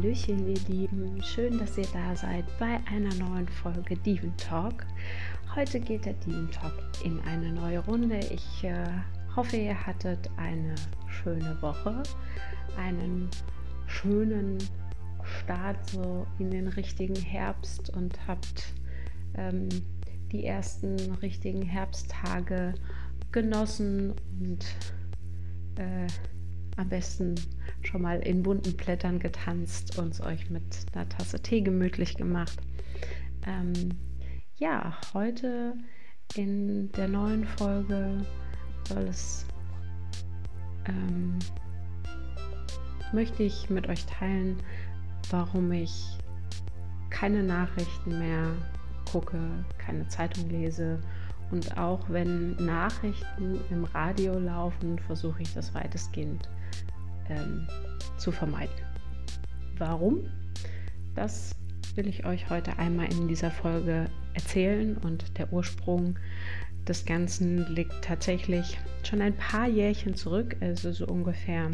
Hallöchen, 0.00 0.48
ihr 0.48 0.60
Lieben. 0.66 1.22
Schön, 1.22 1.58
dass 1.58 1.76
ihr 1.76 1.86
da 1.92 2.16
seid 2.16 2.46
bei 2.58 2.80
einer 2.90 3.14
neuen 3.16 3.46
Folge 3.46 3.98
Diven 3.98 4.34
Talk. 4.38 4.86
Heute 5.54 5.78
geht 5.78 6.06
der 6.06 6.14
Diven 6.14 6.50
Talk 6.50 6.72
in 7.04 7.20
eine 7.20 7.52
neue 7.52 7.80
Runde. 7.80 8.18
Ich 8.30 8.64
äh, 8.64 8.86
hoffe, 9.36 9.58
ihr 9.58 9.86
hattet 9.86 10.30
eine 10.38 10.74
schöne 11.06 11.60
Woche, 11.60 12.02
einen 12.78 13.28
schönen 13.88 14.56
Start 15.22 15.86
so 15.90 16.26
in 16.38 16.50
den 16.50 16.68
richtigen 16.68 17.16
Herbst 17.16 17.90
und 17.90 18.26
habt 18.26 18.72
ähm, 19.34 19.68
die 20.32 20.46
ersten 20.46 20.96
richtigen 21.20 21.60
Herbsttage 21.60 22.72
genossen 23.32 24.14
und 24.40 24.64
äh, 25.76 26.06
am 26.80 26.88
besten 26.88 27.34
schon 27.82 28.02
mal 28.02 28.20
in 28.20 28.42
bunten 28.42 28.76
Blättern 28.76 29.18
getanzt 29.18 29.98
und 29.98 30.12
es 30.12 30.20
euch 30.20 30.50
mit 30.50 30.64
einer 30.92 31.08
Tasse 31.08 31.40
Tee 31.40 31.60
gemütlich 31.60 32.16
gemacht. 32.16 32.58
Ähm, 33.46 33.90
ja, 34.56 34.98
heute 35.12 35.74
in 36.36 36.90
der 36.92 37.08
neuen 37.08 37.44
Folge 37.44 38.24
soll 38.88 39.02
es 39.04 39.46
ähm, 40.86 41.38
möchte 43.12 43.42
ich 43.42 43.68
mit 43.68 43.88
euch 43.88 44.06
teilen, 44.06 44.56
warum 45.30 45.70
ich 45.72 46.16
keine 47.10 47.42
Nachrichten 47.42 48.18
mehr 48.18 48.46
gucke, 49.10 49.38
keine 49.78 50.06
Zeitung 50.08 50.48
lese 50.48 51.00
und 51.50 51.76
auch 51.76 52.08
wenn 52.08 52.54
Nachrichten 52.56 53.60
im 53.70 53.84
Radio 53.84 54.38
laufen, 54.38 54.98
versuche 55.00 55.42
ich 55.42 55.52
das 55.52 55.74
weitestgehend 55.74 56.48
ähm, 57.30 57.66
zu 58.18 58.32
vermeiden. 58.32 58.74
Warum? 59.78 60.28
Das 61.14 61.54
will 61.94 62.06
ich 62.06 62.24
euch 62.26 62.50
heute 62.50 62.78
einmal 62.78 63.10
in 63.10 63.28
dieser 63.28 63.50
Folge 63.50 64.06
erzählen 64.34 64.96
und 64.98 65.38
der 65.38 65.52
Ursprung 65.52 66.18
des 66.86 67.04
Ganzen 67.04 67.66
liegt 67.74 68.02
tatsächlich 68.02 68.78
schon 69.02 69.20
ein 69.22 69.36
paar 69.36 69.68
Jährchen 69.68 70.14
zurück, 70.14 70.56
also 70.60 70.92
so 70.92 71.06
ungefähr 71.06 71.70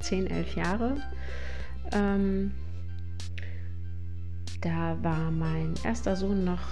10, 0.00 0.26
11 0.26 0.56
Jahre. 0.56 0.96
Ähm, 1.92 2.52
da 4.60 4.96
war 5.02 5.30
mein 5.30 5.74
erster 5.84 6.16
Sohn 6.16 6.44
noch 6.44 6.62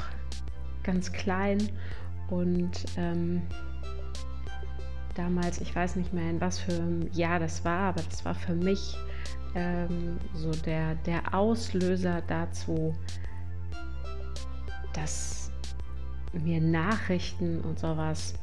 ganz 0.83 1.13
klein 1.13 1.59
und 2.29 2.85
ähm, 2.97 3.43
damals, 5.21 5.61
ich 5.61 5.75
weiß 5.77 5.97
nicht 5.97 6.15
mehr 6.15 6.31
in 6.31 6.41
was 6.41 6.59
für 6.59 6.73
einem 6.73 7.13
Jahr 7.13 7.39
das 7.39 7.65
war, 7.65 7.91
aber 7.91 8.03
das 8.03 8.25
war 8.25 8.35
für 8.35 8.55
mich 8.55 8.97
ähm, 9.55 10.19
so 10.35 10.51
der, 10.51 10.95
der 10.95 11.35
Auslöser 11.35 12.23
dazu, 12.27 12.95
dass 14.95 15.53
mir 16.33 16.61
Nachrichten 16.61 17.61
und 17.61 17.79
sowas 17.79 18.35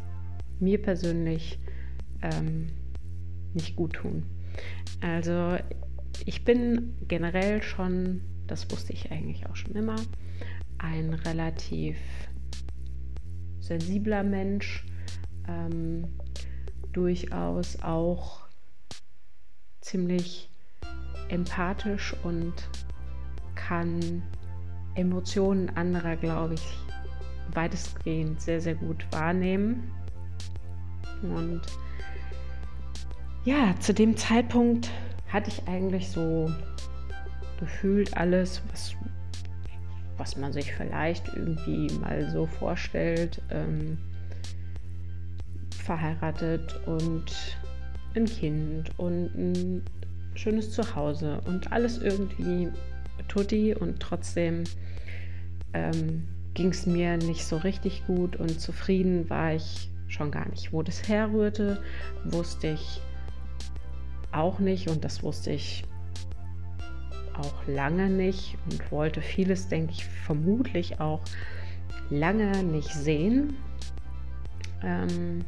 mir 0.59 0.80
persönlich 0.80 1.59
ähm, 2.22 2.67
nicht 3.53 3.75
gut 3.75 3.94
tun. 3.94 4.23
Also 5.02 5.58
ich 6.25 6.45
bin 6.45 6.95
generell 7.08 7.64
schon, 7.64 8.22
das 8.45 8.70
wusste 8.72 8.94
ich 8.94 9.11
eigentlich 9.11 9.48
auch 9.48 9.55
schon 9.55 9.73
immer, 9.75 9.95
ein 10.78 11.14
relativ 11.14 11.98
sensibler 13.59 14.23
Mensch. 14.23 14.86
Ähm, 15.48 16.08
durchaus 16.94 17.81
auch 17.81 18.42
ziemlich 19.81 20.50
empathisch 21.30 22.16
und 22.23 22.53
kann 23.56 24.23
Emotionen 24.95 25.70
anderer, 25.75 26.16
glaube 26.16 26.55
ich, 26.55 26.77
weitestgehend 27.54 28.42
sehr, 28.42 28.61
sehr 28.61 28.76
gut 28.76 29.05
wahrnehmen. 29.11 29.92
Und 31.21 31.61
ja, 33.44 33.76
zu 33.80 33.94
dem 33.94 34.17
Zeitpunkt 34.17 34.89
hatte 35.30 35.49
ich 35.49 35.67
eigentlich 35.67 36.09
so 36.09 36.52
gefühlt 37.59 38.15
alles, 38.15 38.61
was, 38.71 38.95
was 40.17 40.38
man 40.38 40.54
sich 40.54 40.73
vielleicht 40.73 41.27
irgendwie 41.30 41.92
mal 41.99 42.30
so 42.30 42.45
vorstellt. 42.45 43.42
Ähm, 43.49 43.98
verheiratet 45.87 46.80
und 46.86 47.58
ein 48.14 48.25
Kind 48.25 48.92
und 48.98 49.33
ein 49.36 49.83
schönes 50.36 50.71
Zuhause 50.71 51.39
und 51.45 51.71
alles 51.71 51.98
irgendwie 51.98 52.70
tutti 53.27 53.73
und 53.73 53.99
trotzdem 53.99 54.65
ähm, 55.73 56.27
ging 56.53 56.70
es 56.70 56.86
mir 56.86 57.17
nicht 57.17 57.45
so 57.45 57.58
richtig 57.58 58.05
gut 58.05 58.36
und 58.36 58.59
zufrieden 58.59 59.30
war 59.30 59.53
ich 59.53 59.89
schon 60.09 60.30
gar 60.30 60.47
nicht. 60.49 60.73
Wo 60.73 60.83
das 60.83 61.08
herrührte, 61.08 61.81
wusste 62.26 62.67
ich 62.67 63.02
auch 64.31 64.59
nicht 64.59 64.89
und 64.89 65.05
das 65.05 65.23
wusste 65.23 65.52
ich 65.52 65.83
auch 67.33 67.67
lange 67.67 68.09
nicht 68.09 68.58
und 68.70 68.92
wollte 68.92 69.21
vieles, 69.21 69.70
denke 69.70 69.93
ich, 69.93 70.05
vermutlich 70.05 70.99
auch 70.99 71.21
lange 72.09 72.64
nicht 72.64 72.93
sehen. 72.93 73.55
Ähm, 74.83 75.45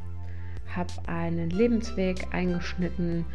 habe 0.80 0.94
einen 1.08 1.50
Lebensweg 1.50 2.34
eingeschnitten, 2.34 3.26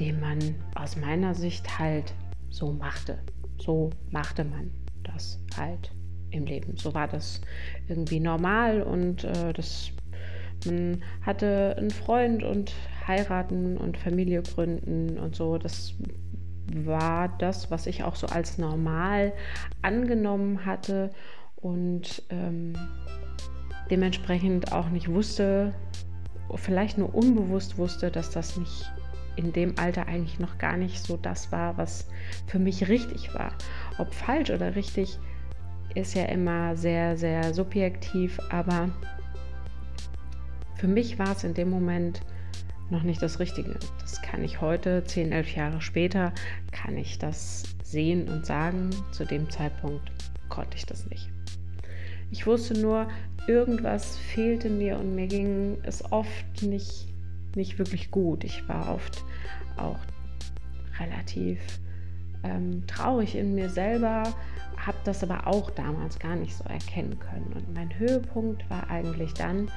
den 0.00 0.18
man 0.18 0.38
aus 0.74 0.96
meiner 0.96 1.34
Sicht 1.34 1.78
halt 1.78 2.14
so 2.48 2.72
machte. 2.72 3.18
So 3.58 3.90
machte 4.10 4.44
man 4.44 4.70
das 5.04 5.38
halt 5.56 5.92
im 6.30 6.46
Leben. 6.46 6.76
So 6.76 6.94
war 6.94 7.06
das 7.06 7.40
irgendwie 7.88 8.20
normal 8.20 8.82
und 8.82 9.24
äh, 9.24 9.52
das, 9.52 9.90
man 10.64 11.02
hatte 11.22 11.76
einen 11.78 11.90
Freund 11.90 12.42
und 12.42 12.72
heiraten 13.06 13.76
und 13.76 13.98
Familie 13.98 14.42
gründen 14.42 15.18
und 15.18 15.36
so. 15.36 15.58
Das 15.58 15.94
war 16.74 17.28
das, 17.38 17.70
was 17.70 17.86
ich 17.86 18.04
auch 18.04 18.16
so 18.16 18.26
als 18.26 18.58
normal 18.58 19.32
angenommen 19.82 20.64
hatte 20.64 21.10
und 21.56 22.22
ähm, 22.30 22.74
dementsprechend 23.90 24.72
auch 24.72 24.90
nicht 24.90 25.08
wusste, 25.08 25.74
vielleicht 26.56 26.98
nur 26.98 27.14
unbewusst 27.14 27.78
wusste, 27.78 28.10
dass 28.10 28.30
das 28.30 28.56
nicht 28.56 28.90
in 29.36 29.52
dem 29.52 29.78
Alter 29.78 30.06
eigentlich 30.06 30.40
noch 30.40 30.58
gar 30.58 30.76
nicht 30.76 31.02
so 31.02 31.16
das 31.16 31.52
war, 31.52 31.76
was 31.78 32.08
für 32.46 32.58
mich 32.58 32.88
richtig 32.88 33.34
war. 33.34 33.52
Ob 33.98 34.12
falsch 34.12 34.50
oder 34.50 34.74
richtig 34.74 35.18
ist 35.94 36.14
ja 36.14 36.24
immer 36.24 36.76
sehr, 36.76 37.16
sehr 37.16 37.54
subjektiv, 37.54 38.38
aber 38.50 38.90
für 40.74 40.88
mich 40.88 41.18
war 41.18 41.32
es 41.32 41.44
in 41.44 41.54
dem 41.54 41.70
Moment 41.70 42.20
noch 42.90 43.02
nicht 43.02 43.22
das 43.22 43.38
Richtige. 43.38 43.76
Das 44.00 44.22
kann 44.22 44.42
ich 44.42 44.60
heute, 44.60 45.04
10, 45.04 45.32
11 45.32 45.54
Jahre 45.54 45.80
später, 45.80 46.32
kann 46.72 46.96
ich 46.96 47.18
das 47.18 47.64
sehen 47.82 48.28
und 48.28 48.46
sagen. 48.46 48.90
Zu 49.12 49.24
dem 49.24 49.50
Zeitpunkt 49.50 50.10
konnte 50.48 50.76
ich 50.76 50.86
das 50.86 51.06
nicht. 51.06 51.30
Ich 52.30 52.46
wusste 52.46 52.78
nur, 52.78 53.08
irgendwas 53.46 54.16
fehlte 54.16 54.68
mir 54.68 54.98
und 54.98 55.14
mir 55.14 55.26
ging 55.26 55.78
es 55.82 56.04
oft 56.12 56.62
nicht, 56.62 57.08
nicht 57.54 57.78
wirklich 57.78 58.10
gut. 58.10 58.44
Ich 58.44 58.68
war 58.68 58.94
oft 58.94 59.24
auch 59.76 59.98
relativ 61.00 61.58
ähm, 62.44 62.86
traurig 62.86 63.34
in 63.34 63.54
mir 63.54 63.70
selber, 63.70 64.22
habe 64.76 64.98
das 65.04 65.22
aber 65.22 65.46
auch 65.46 65.70
damals 65.70 66.18
gar 66.18 66.36
nicht 66.36 66.54
so 66.54 66.64
erkennen 66.64 67.18
können. 67.18 67.52
Und 67.54 67.74
mein 67.74 67.98
Höhepunkt 67.98 68.68
war 68.70 68.88
eigentlich 68.90 69.32
dann, 69.34 69.70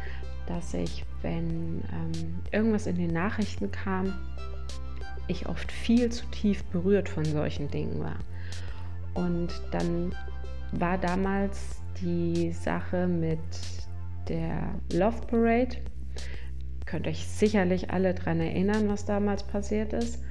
dass 0.47 0.73
ich, 0.73 1.05
wenn 1.21 1.81
ähm, 1.91 2.41
irgendwas 2.51 2.87
in 2.87 2.95
den 2.95 3.13
Nachrichten 3.13 3.71
kam, 3.71 4.13
ich 5.27 5.47
oft 5.47 5.71
viel 5.71 6.11
zu 6.11 6.25
tief 6.27 6.63
berührt 6.65 7.07
von 7.07 7.23
solchen 7.23 7.69
Dingen 7.69 7.99
war. 7.99 8.19
Und 9.13 9.49
dann 9.71 10.13
war 10.73 10.97
damals 10.97 11.80
die 11.99 12.51
Sache 12.51 13.07
mit 13.07 13.39
der 14.27 14.75
Love 14.93 15.25
Parade. 15.27 15.77
Könnt 16.85 17.07
euch 17.07 17.27
sicherlich 17.27 17.91
alle 17.91 18.13
daran 18.13 18.39
erinnern, 18.39 18.89
was 18.89 19.05
damals 19.05 19.43
passiert 19.43 19.93
ist. 19.93 20.23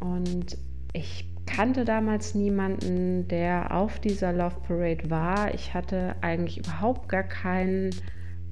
Und 0.00 0.56
ich 0.92 1.28
kannte 1.46 1.84
damals 1.84 2.34
niemanden, 2.34 3.26
der 3.28 3.74
auf 3.74 3.98
dieser 4.00 4.32
Love 4.32 4.60
Parade 4.66 5.10
war. 5.10 5.54
Ich 5.54 5.74
hatte 5.74 6.14
eigentlich 6.20 6.58
überhaupt 6.58 7.08
gar 7.08 7.22
keinen 7.22 7.90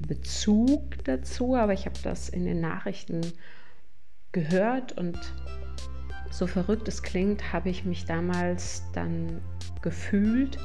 Bezug 0.07 1.05
dazu, 1.05 1.55
aber 1.55 1.73
ich 1.73 1.87
habe 1.87 1.99
das 2.03 2.29
in 2.29 2.45
den 2.45 2.61
Nachrichten 2.61 3.21
gehört 4.33 4.97
und 4.99 5.19
so 6.31 6.47
verrückt 6.47 6.89
es 6.89 7.03
klingt, 7.03 7.53
habe 7.53 7.71
ich 7.71 7.85
mich 7.85 8.05
damals 8.05 8.83
dann 8.93 9.41
gefühlt 9.81 10.59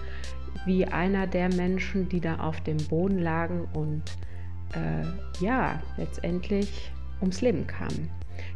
wie 0.65 0.85
einer 0.85 1.27
der 1.27 1.49
Menschen, 1.53 2.09
die 2.09 2.19
da 2.19 2.37
auf 2.39 2.61
dem 2.61 2.77
Boden 2.77 3.19
lagen 3.19 3.67
und 3.73 4.03
äh, 4.73 5.43
ja, 5.43 5.81
letztendlich 5.97 6.91
ums 7.19 7.41
Leben 7.41 7.67
kamen. 7.67 8.09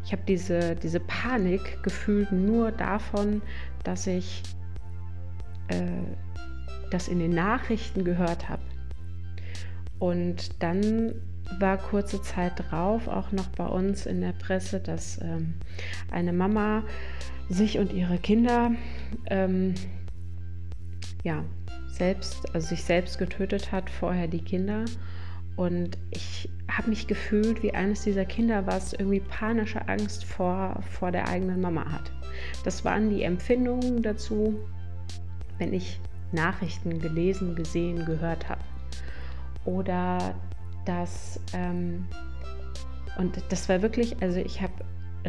ich 0.03 0.11
habe 0.11 0.23
diese, 0.27 0.75
diese 0.75 0.99
Panik 0.99 1.83
gefühlt 1.83 2.31
nur 2.31 2.71
davon, 2.71 3.41
dass 3.83 4.07
ich 4.07 4.43
äh, 5.67 5.75
das 6.91 7.07
in 7.07 7.19
den 7.19 7.31
Nachrichten 7.31 8.03
gehört 8.03 8.49
habe. 8.49 8.61
Und 9.99 10.61
dann 10.61 11.13
war 11.59 11.77
kurze 11.77 12.21
Zeit 12.21 12.53
drauf 12.57 13.07
auch 13.07 13.31
noch 13.31 13.47
bei 13.49 13.65
uns 13.65 14.05
in 14.05 14.21
der 14.21 14.33
Presse, 14.33 14.79
dass 14.79 15.21
ähm, 15.21 15.55
eine 16.11 16.33
Mama 16.33 16.83
sich 17.49 17.77
und 17.77 17.93
ihre 17.93 18.17
Kinder 18.17 18.71
ähm, 19.27 19.75
ja, 21.23 21.43
selbst, 21.95 22.53
also 22.53 22.67
sich 22.67 22.83
selbst 22.83 23.17
getötet 23.17 23.71
hat, 23.71 23.89
vorher 23.89 24.27
die 24.27 24.43
Kinder. 24.43 24.85
Und 25.55 25.97
ich 26.11 26.49
habe 26.69 26.89
mich 26.89 27.07
gefühlt 27.07 27.63
wie 27.63 27.73
eines 27.73 28.01
dieser 28.01 28.25
Kinder, 28.25 28.67
was 28.67 28.93
irgendwie 28.93 29.21
panische 29.21 29.87
Angst 29.87 30.25
vor, 30.25 30.81
vor 30.91 31.11
der 31.11 31.27
eigenen 31.27 31.61
Mama 31.61 31.89
hat. 31.89 32.11
Das 32.63 32.83
waren 32.83 33.09
die 33.09 33.23
Empfindungen 33.23 34.03
dazu, 34.03 34.59
wenn 35.57 35.73
ich 35.73 35.99
Nachrichten 36.33 36.99
gelesen, 36.99 37.55
gesehen, 37.55 38.05
gehört 38.05 38.49
habe. 38.49 38.61
Oder 39.63 40.35
dass, 40.85 41.39
ähm, 41.53 42.05
und 43.17 43.41
das 43.49 43.69
war 43.69 43.81
wirklich, 43.81 44.21
also 44.21 44.39
ich 44.39 44.61
habe 44.61 44.73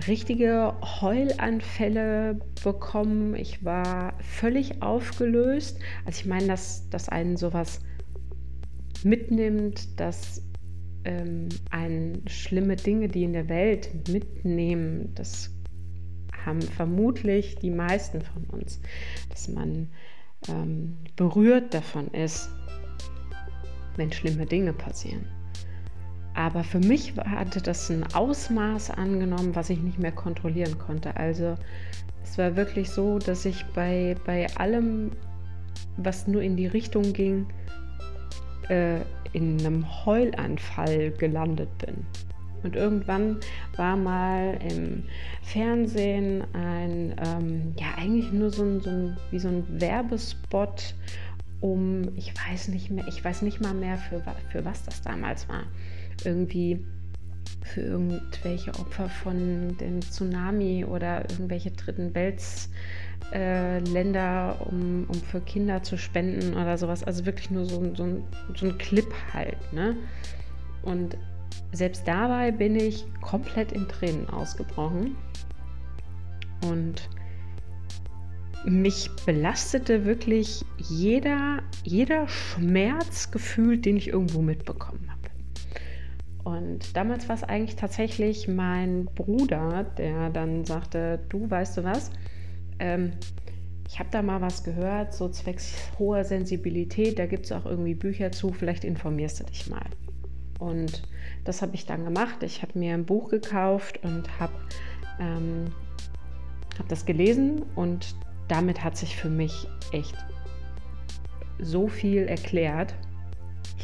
richtige 0.06 0.75
Heulanfälle 1.00 2.38
bekommen. 2.62 3.34
Ich 3.34 3.64
war 3.64 4.14
völlig 4.20 4.82
aufgelöst. 4.82 5.78
Also 6.04 6.20
ich 6.20 6.26
meine, 6.26 6.46
dass, 6.46 6.88
dass 6.90 7.08
einen 7.08 7.37
sowas 7.37 7.81
mitnimmt, 9.04 9.98
dass 9.98 10.43
ähm, 11.04 11.48
einen 11.70 12.26
schlimme 12.28 12.76
Dinge, 12.76 13.08
die 13.08 13.25
in 13.25 13.32
der 13.32 13.48
Welt 13.48 14.08
mitnehmen, 14.08 15.12
das 15.14 15.50
haben 16.44 16.62
vermutlich 16.62 17.56
die 17.56 17.70
meisten 17.70 18.20
von 18.20 18.44
uns, 18.44 18.81
dass 19.31 19.49
man 19.49 19.88
ähm, 20.49 20.96
berührt 21.16 21.75
davon 21.75 22.08
ist, 22.08 22.49
wenn 23.96 24.12
schlimme 24.12 24.46
Dinge 24.46 24.72
passieren. 24.72 25.26
Aber 26.36 26.62
für 26.64 26.80
mich 26.80 27.14
hatte 27.16 27.62
das 27.62 27.90
ein 27.90 28.04
Ausmaß 28.12 28.90
angenommen, 28.90 29.56
was 29.56 29.70
ich 29.70 29.80
nicht 29.80 29.98
mehr 29.98 30.12
kontrollieren 30.12 30.76
konnte. 30.76 31.16
Also 31.16 31.54
es 32.22 32.36
war 32.36 32.56
wirklich 32.56 32.90
so, 32.90 33.18
dass 33.18 33.46
ich 33.46 33.64
bei, 33.74 34.16
bei 34.26 34.46
allem, 34.56 35.12
was 35.96 36.26
nur 36.26 36.42
in 36.42 36.54
die 36.54 36.66
Richtung 36.66 37.14
ging, 37.14 37.46
äh, 38.68 38.98
in 39.32 39.58
einem 39.60 40.04
Heulanfall 40.04 41.10
gelandet 41.12 41.70
bin. 41.78 42.04
Und 42.62 42.76
irgendwann 42.76 43.38
war 43.76 43.96
mal 43.96 44.58
im 44.70 45.04
Fernsehen 45.40 46.44
ein, 46.52 47.14
ähm, 47.24 47.74
ja, 47.78 47.94
eigentlich 47.96 48.30
nur 48.30 48.50
so 48.50 48.62
ein, 48.62 48.80
so 48.82 48.90
ein, 48.90 49.16
wie 49.30 49.38
so 49.38 49.48
ein 49.48 49.64
Werbespot 49.80 50.94
um, 51.62 52.14
ich 52.14 52.34
weiß 52.34 52.68
nicht 52.68 52.90
mehr, 52.90 53.08
ich 53.08 53.24
weiß 53.24 53.40
nicht 53.40 53.62
mal 53.62 53.72
mehr, 53.72 53.96
für, 53.96 54.22
für 54.50 54.66
was 54.66 54.82
das 54.82 55.00
damals 55.00 55.48
war 55.48 55.62
irgendwie 56.24 56.84
für 57.62 57.80
irgendwelche 57.80 58.70
Opfer 58.70 59.08
von 59.08 59.76
dem 59.78 60.00
Tsunami 60.00 60.84
oder 60.84 61.28
irgendwelche 61.30 61.72
dritten 61.72 62.14
Weltländer, 62.14 64.56
äh, 64.60 64.64
um, 64.68 65.06
um 65.08 65.14
für 65.14 65.40
Kinder 65.40 65.82
zu 65.82 65.98
spenden 65.98 66.54
oder 66.54 66.78
sowas. 66.78 67.02
Also 67.02 67.26
wirklich 67.26 67.50
nur 67.50 67.66
so, 67.66 67.92
so, 67.94 68.04
ein, 68.04 68.22
so 68.54 68.66
ein 68.66 68.78
Clip 68.78 69.12
halt. 69.32 69.58
Ne? 69.72 69.96
Und 70.82 71.16
selbst 71.72 72.06
dabei 72.06 72.52
bin 72.52 72.76
ich 72.76 73.04
komplett 73.20 73.72
in 73.72 73.88
Tränen 73.88 74.30
ausgebrochen. 74.30 75.16
Und 76.62 77.10
mich 78.64 79.10
belastete 79.24 80.04
wirklich 80.04 80.64
jeder, 80.78 81.62
jeder 81.84 82.28
Schmerzgefühl, 82.28 83.78
den 83.78 83.96
ich 83.96 84.08
irgendwo 84.08 84.42
mitbekommen 84.42 85.08
habe. 85.08 85.15
Und 86.46 86.96
damals 86.96 87.28
war 87.28 87.34
es 87.34 87.43
eigentlich 87.43 87.75
tatsächlich 87.75 88.46
mein 88.46 89.06
Bruder, 89.06 89.84
der 89.98 90.31
dann 90.31 90.64
sagte, 90.64 91.19
du 91.28 91.50
weißt 91.50 91.76
du 91.76 91.82
was, 91.82 92.12
ähm, 92.78 93.14
ich 93.88 93.98
habe 93.98 94.10
da 94.12 94.22
mal 94.22 94.40
was 94.40 94.62
gehört, 94.62 95.12
so 95.12 95.28
zwecks 95.28 95.75
hoher 95.98 96.22
Sensibilität, 96.22 97.19
da 97.19 97.26
gibt 97.26 97.46
es 97.46 97.52
auch 97.52 97.66
irgendwie 97.66 97.94
Bücher 97.94 98.31
zu, 98.31 98.52
vielleicht 98.52 98.84
informierst 98.84 99.40
du 99.40 99.44
dich 99.44 99.69
mal. 99.69 99.87
Und 100.60 101.02
das 101.43 101.62
habe 101.62 101.75
ich 101.75 101.84
dann 101.84 102.04
gemacht. 102.04 102.44
Ich 102.44 102.62
habe 102.62 102.78
mir 102.78 102.94
ein 102.94 103.06
Buch 103.06 103.28
gekauft 103.28 103.99
und 104.04 104.38
habe 104.38 104.54
ähm, 105.19 105.64
hab 106.78 106.88
das 106.88 107.06
gelesen 107.06 107.62
und 107.75 108.14
damit 108.46 108.84
hat 108.84 108.96
sich 108.96 109.16
für 109.16 109.31
mich 109.31 109.66
echt 109.90 110.14
so 111.58 111.88
viel 111.88 112.28
erklärt. 112.28 112.94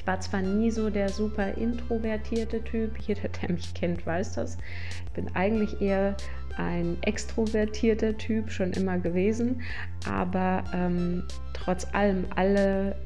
Ich 0.02 0.06
war 0.08 0.18
zwar 0.18 0.42
nie 0.42 0.68
so 0.72 0.90
der 0.90 1.08
super 1.08 1.56
introvertierte 1.56 2.60
Typ, 2.64 2.98
jeder, 2.98 3.28
der 3.28 3.52
mich 3.52 3.72
kennt, 3.72 4.04
weiß 4.04 4.32
das. 4.32 4.58
Ich 5.06 5.12
bin 5.12 5.32
eigentlich 5.36 5.80
eher 5.80 6.16
ein 6.56 6.96
extrovertierter 7.02 8.18
Typ 8.18 8.50
schon 8.50 8.72
immer 8.72 8.98
gewesen, 8.98 9.62
aber 10.04 10.64
ähm, 10.74 11.22
trotz 11.52 11.86
allem 11.92 12.26
alle 12.34 12.96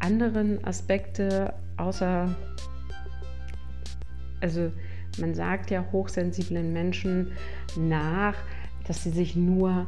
anderen 0.00 0.62
Aspekte 0.62 1.54
außer, 1.78 2.28
also 4.42 4.70
man 5.18 5.34
sagt 5.34 5.70
ja 5.70 5.86
hochsensiblen 5.90 6.70
Menschen 6.74 7.32
nach, 7.78 8.34
dass 8.86 9.04
sie 9.04 9.10
sich 9.10 9.36
nur 9.36 9.86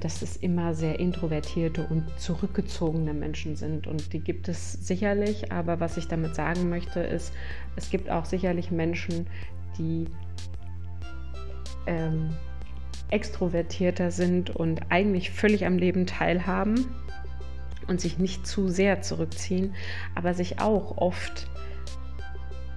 dass 0.00 0.22
es 0.22 0.36
immer 0.36 0.74
sehr 0.74 1.00
introvertierte 1.00 1.86
und 1.86 2.04
zurückgezogene 2.18 3.12
Menschen 3.12 3.56
sind. 3.56 3.86
Und 3.86 4.12
die 4.12 4.20
gibt 4.20 4.48
es 4.48 4.72
sicherlich, 4.72 5.50
aber 5.50 5.80
was 5.80 5.96
ich 5.96 6.06
damit 6.06 6.34
sagen 6.36 6.68
möchte, 6.68 7.00
ist, 7.00 7.32
es 7.74 7.90
gibt 7.90 8.08
auch 8.08 8.24
sicherlich 8.24 8.70
Menschen, 8.70 9.26
die 9.76 10.06
ähm, 11.86 12.30
extrovertierter 13.10 14.10
sind 14.10 14.50
und 14.50 14.80
eigentlich 14.90 15.30
völlig 15.30 15.66
am 15.66 15.78
Leben 15.78 16.06
teilhaben 16.06 16.86
und 17.88 18.00
sich 18.00 18.18
nicht 18.18 18.46
zu 18.46 18.68
sehr 18.68 19.02
zurückziehen, 19.02 19.74
aber 20.14 20.34
sich 20.34 20.60
auch 20.60 20.96
oft 20.96 21.48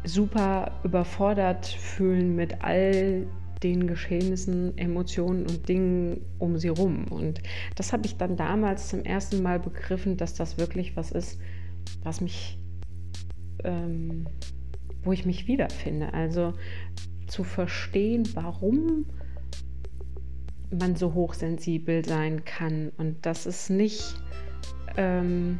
super 0.03 0.71
überfordert 0.83 1.65
fühlen 1.65 2.35
mit 2.35 2.63
all 2.63 3.27
den 3.63 3.87
Geschehnissen, 3.87 4.77
Emotionen 4.77 5.47
und 5.47 5.67
Dingen 5.67 6.21
um 6.39 6.57
sie 6.57 6.69
rum. 6.69 7.05
Und 7.09 7.41
das 7.75 7.93
habe 7.93 8.05
ich 8.05 8.17
dann 8.17 8.37
damals 8.37 8.89
zum 8.89 9.03
ersten 9.03 9.41
Mal 9.41 9.59
begriffen, 9.59 10.17
dass 10.17 10.33
das 10.33 10.57
wirklich 10.57 10.95
was 10.95 11.11
ist, 11.11 11.39
was 12.03 12.21
mich, 12.21 12.59
ähm, 13.63 14.27
wo 15.03 15.11
ich 15.11 15.25
mich 15.25 15.47
wiederfinde. 15.47 16.13
Also 16.13 16.53
zu 17.27 17.43
verstehen, 17.43 18.27
warum 18.33 19.05
man 20.71 20.95
so 20.95 21.13
hochsensibel 21.13 22.05
sein 22.05 22.43
kann 22.45 22.91
und 22.97 23.25
dass 23.25 23.45
es 23.45 23.69
nicht, 23.69 24.15
ähm, 24.97 25.59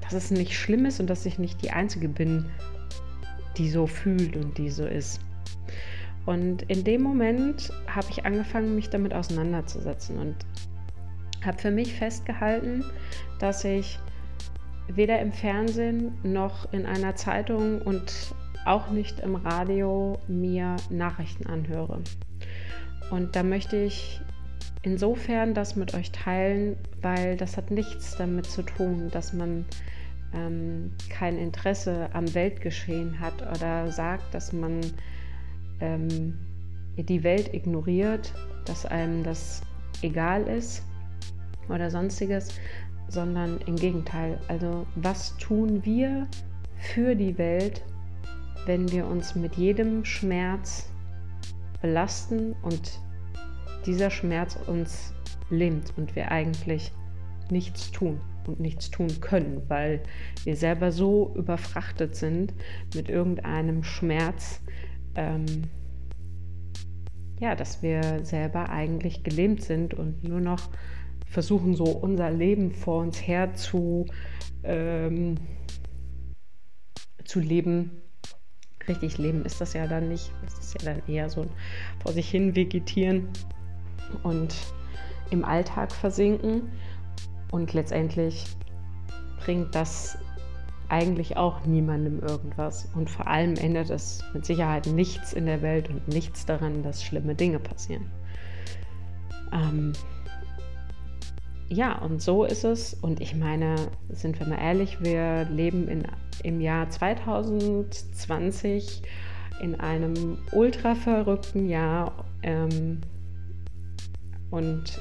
dass 0.00 0.12
es 0.12 0.30
nicht 0.30 0.54
schlimm 0.54 0.86
ist 0.86 1.00
und 1.00 1.08
dass 1.08 1.26
ich 1.26 1.38
nicht 1.38 1.62
die 1.62 1.70
Einzige 1.70 2.08
bin, 2.08 2.46
die 3.56 3.70
so 3.70 3.86
fühlt 3.86 4.36
und 4.36 4.58
die 4.58 4.70
so 4.70 4.86
ist. 4.86 5.20
Und 6.26 6.62
in 6.62 6.84
dem 6.84 7.02
Moment 7.02 7.70
habe 7.86 8.06
ich 8.10 8.24
angefangen, 8.24 8.74
mich 8.74 8.90
damit 8.90 9.12
auseinanderzusetzen 9.12 10.18
und 10.18 10.36
habe 11.44 11.58
für 11.58 11.70
mich 11.70 11.92
festgehalten, 11.94 12.84
dass 13.38 13.64
ich 13.64 13.98
weder 14.88 15.20
im 15.20 15.32
Fernsehen 15.32 16.12
noch 16.22 16.72
in 16.72 16.86
einer 16.86 17.14
Zeitung 17.16 17.82
und 17.82 18.34
auch 18.64 18.90
nicht 18.90 19.20
im 19.20 19.36
Radio 19.36 20.18
mir 20.26 20.76
Nachrichten 20.90 21.46
anhöre. 21.46 22.00
Und 23.10 23.36
da 23.36 23.42
möchte 23.42 23.76
ich 23.76 24.20
insofern 24.82 25.54
das 25.54 25.76
mit 25.76 25.94
euch 25.94 26.12
teilen, 26.12 26.76
weil 27.02 27.36
das 27.36 27.56
hat 27.56 27.70
nichts 27.70 28.16
damit 28.16 28.46
zu 28.46 28.62
tun, 28.62 29.10
dass 29.10 29.32
man 29.32 29.66
ähm, 30.34 30.92
kein 31.10 31.38
Interesse 31.38 32.08
am 32.12 32.32
Weltgeschehen 32.34 33.20
hat 33.20 33.42
oder 33.56 33.90
sagt, 33.90 34.34
dass 34.34 34.52
man 34.52 34.80
ähm, 35.80 36.38
die 36.96 37.22
Welt 37.22 37.52
ignoriert, 37.52 38.32
dass 38.64 38.86
einem 38.86 39.24
das 39.24 39.62
egal 40.02 40.42
ist 40.44 40.82
oder 41.68 41.90
sonstiges, 41.90 42.58
sondern 43.08 43.58
im 43.66 43.76
Gegenteil. 43.76 44.38
Also 44.48 44.86
was 44.96 45.36
tun 45.38 45.84
wir 45.84 46.26
für 46.76 47.14
die 47.14 47.36
Welt, 47.38 47.82
wenn 48.66 48.90
wir 48.90 49.06
uns 49.06 49.34
mit 49.34 49.56
jedem 49.56 50.04
Schmerz 50.04 50.90
belasten 51.82 52.54
und 52.62 53.00
dieser 53.86 54.10
Schmerz 54.10 54.56
uns 54.66 55.12
lähmt 55.50 55.92
und 55.96 56.16
wir 56.16 56.30
eigentlich 56.30 56.92
nichts 57.50 57.90
tun 57.90 58.20
und 58.46 58.60
nichts 58.60 58.90
tun 58.90 59.08
können, 59.20 59.62
weil 59.68 60.02
wir 60.44 60.56
selber 60.56 60.92
so 60.92 61.32
überfrachtet 61.34 62.16
sind 62.16 62.54
mit 62.94 63.08
irgendeinem 63.08 63.82
Schmerz, 63.82 64.62
ähm, 65.16 65.64
ja, 67.40 67.54
dass 67.54 67.82
wir 67.82 68.24
selber 68.24 68.68
eigentlich 68.68 69.22
gelähmt 69.22 69.62
sind 69.62 69.94
und 69.94 70.24
nur 70.24 70.40
noch 70.40 70.70
versuchen, 71.26 71.74
so 71.74 71.84
unser 71.84 72.30
Leben 72.30 72.70
vor 72.70 73.02
uns 73.02 73.26
her 73.26 73.54
zu, 73.54 74.06
ähm, 74.62 75.36
zu 77.24 77.40
leben. 77.40 77.90
Richtig 78.86 79.18
leben 79.18 79.44
ist 79.44 79.60
das 79.60 79.72
ja 79.72 79.86
dann 79.86 80.08
nicht. 80.08 80.30
Es 80.46 80.58
ist 80.58 80.82
ja 80.82 80.92
dann 80.92 81.02
eher 81.08 81.28
so 81.28 81.42
ein 81.42 81.50
vor 82.02 82.12
sich 82.12 82.28
hin 82.30 82.54
vegetieren 82.54 83.28
und 84.22 84.54
im 85.30 85.44
Alltag 85.44 85.92
versinken. 85.92 86.70
Und 87.50 87.72
letztendlich 87.72 88.46
bringt 89.40 89.74
das 89.74 90.18
eigentlich 90.88 91.36
auch 91.36 91.64
niemandem 91.66 92.20
irgendwas. 92.20 92.88
Und 92.94 93.10
vor 93.10 93.26
allem 93.26 93.56
ändert 93.56 93.90
es 93.90 94.22
mit 94.32 94.44
Sicherheit 94.44 94.86
nichts 94.86 95.32
in 95.32 95.46
der 95.46 95.62
Welt 95.62 95.88
und 95.88 96.06
nichts 96.08 96.46
daran, 96.46 96.82
dass 96.82 97.02
schlimme 97.02 97.34
Dinge 97.34 97.58
passieren. 97.58 98.06
Ähm, 99.52 99.92
ja, 101.68 101.98
und 101.98 102.22
so 102.22 102.44
ist 102.44 102.64
es. 102.64 102.94
Und 102.94 103.20
ich 103.20 103.34
meine, 103.34 103.74
sind 104.10 104.38
wir 104.38 104.46
mal 104.46 104.58
ehrlich, 104.58 104.98
wir 105.00 105.44
leben 105.44 105.88
in, 105.88 106.04
im 106.42 106.60
Jahr 106.60 106.90
2020 106.90 109.02
in 109.62 109.80
einem 109.80 110.38
ultra 110.52 110.94
verrückten 110.94 111.66
Jahr. 111.68 112.24
Ähm, 112.42 113.00
und 114.50 115.00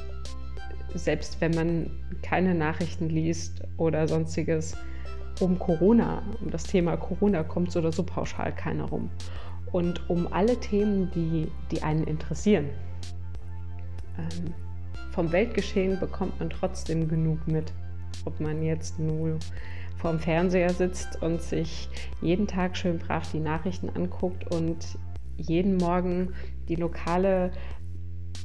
selbst 0.96 1.42
wenn 1.42 1.52
man 1.52 1.92
keine 2.22 2.56
Nachrichten 2.56 3.10
liest 3.10 3.62
oder 3.78 4.08
sonstiges, 4.08 4.78
um 5.40 5.60
Corona, 5.60 6.22
um 6.42 6.52
das 6.52 6.64
Thema 6.64 6.98
Corona 6.98 7.44
kommt 7.44 7.72
so 7.72 7.80
oder 7.80 7.92
so 7.92 8.04
pauschal 8.04 8.54
keiner 8.54 8.86
rum. 8.86 9.10
Und 9.72 10.10
um 10.10 10.32
alle 10.32 10.60
Themen, 10.60 11.10
die, 11.12 11.52
die 11.72 11.82
einen 11.82 12.04
interessieren. 12.04 12.70
Ähm, 14.18 14.54
vom 15.12 15.32
Weltgeschehen 15.32 16.00
bekommt 16.00 16.40
man 16.40 16.50
trotzdem 16.50 17.08
genug 17.08 17.48
mit. 17.48 17.72
Ob 18.26 18.40
man 18.40 18.64
jetzt 18.64 19.00
nur 19.00 19.38
vorm 19.98 20.20
Fernseher 20.20 20.70
sitzt 20.70 21.22
und 21.22 21.42
sich 21.42 21.90
jeden 22.22 22.48
Tag 22.48 22.76
schön 22.78 23.00
brav 23.00 23.32
die 23.32 23.40
Nachrichten 23.40 23.90
anguckt 23.90 24.54
und 24.54 24.98
jeden 25.38 25.78
Morgen 25.78 26.34
die 26.68 26.76
lokale 26.76 27.52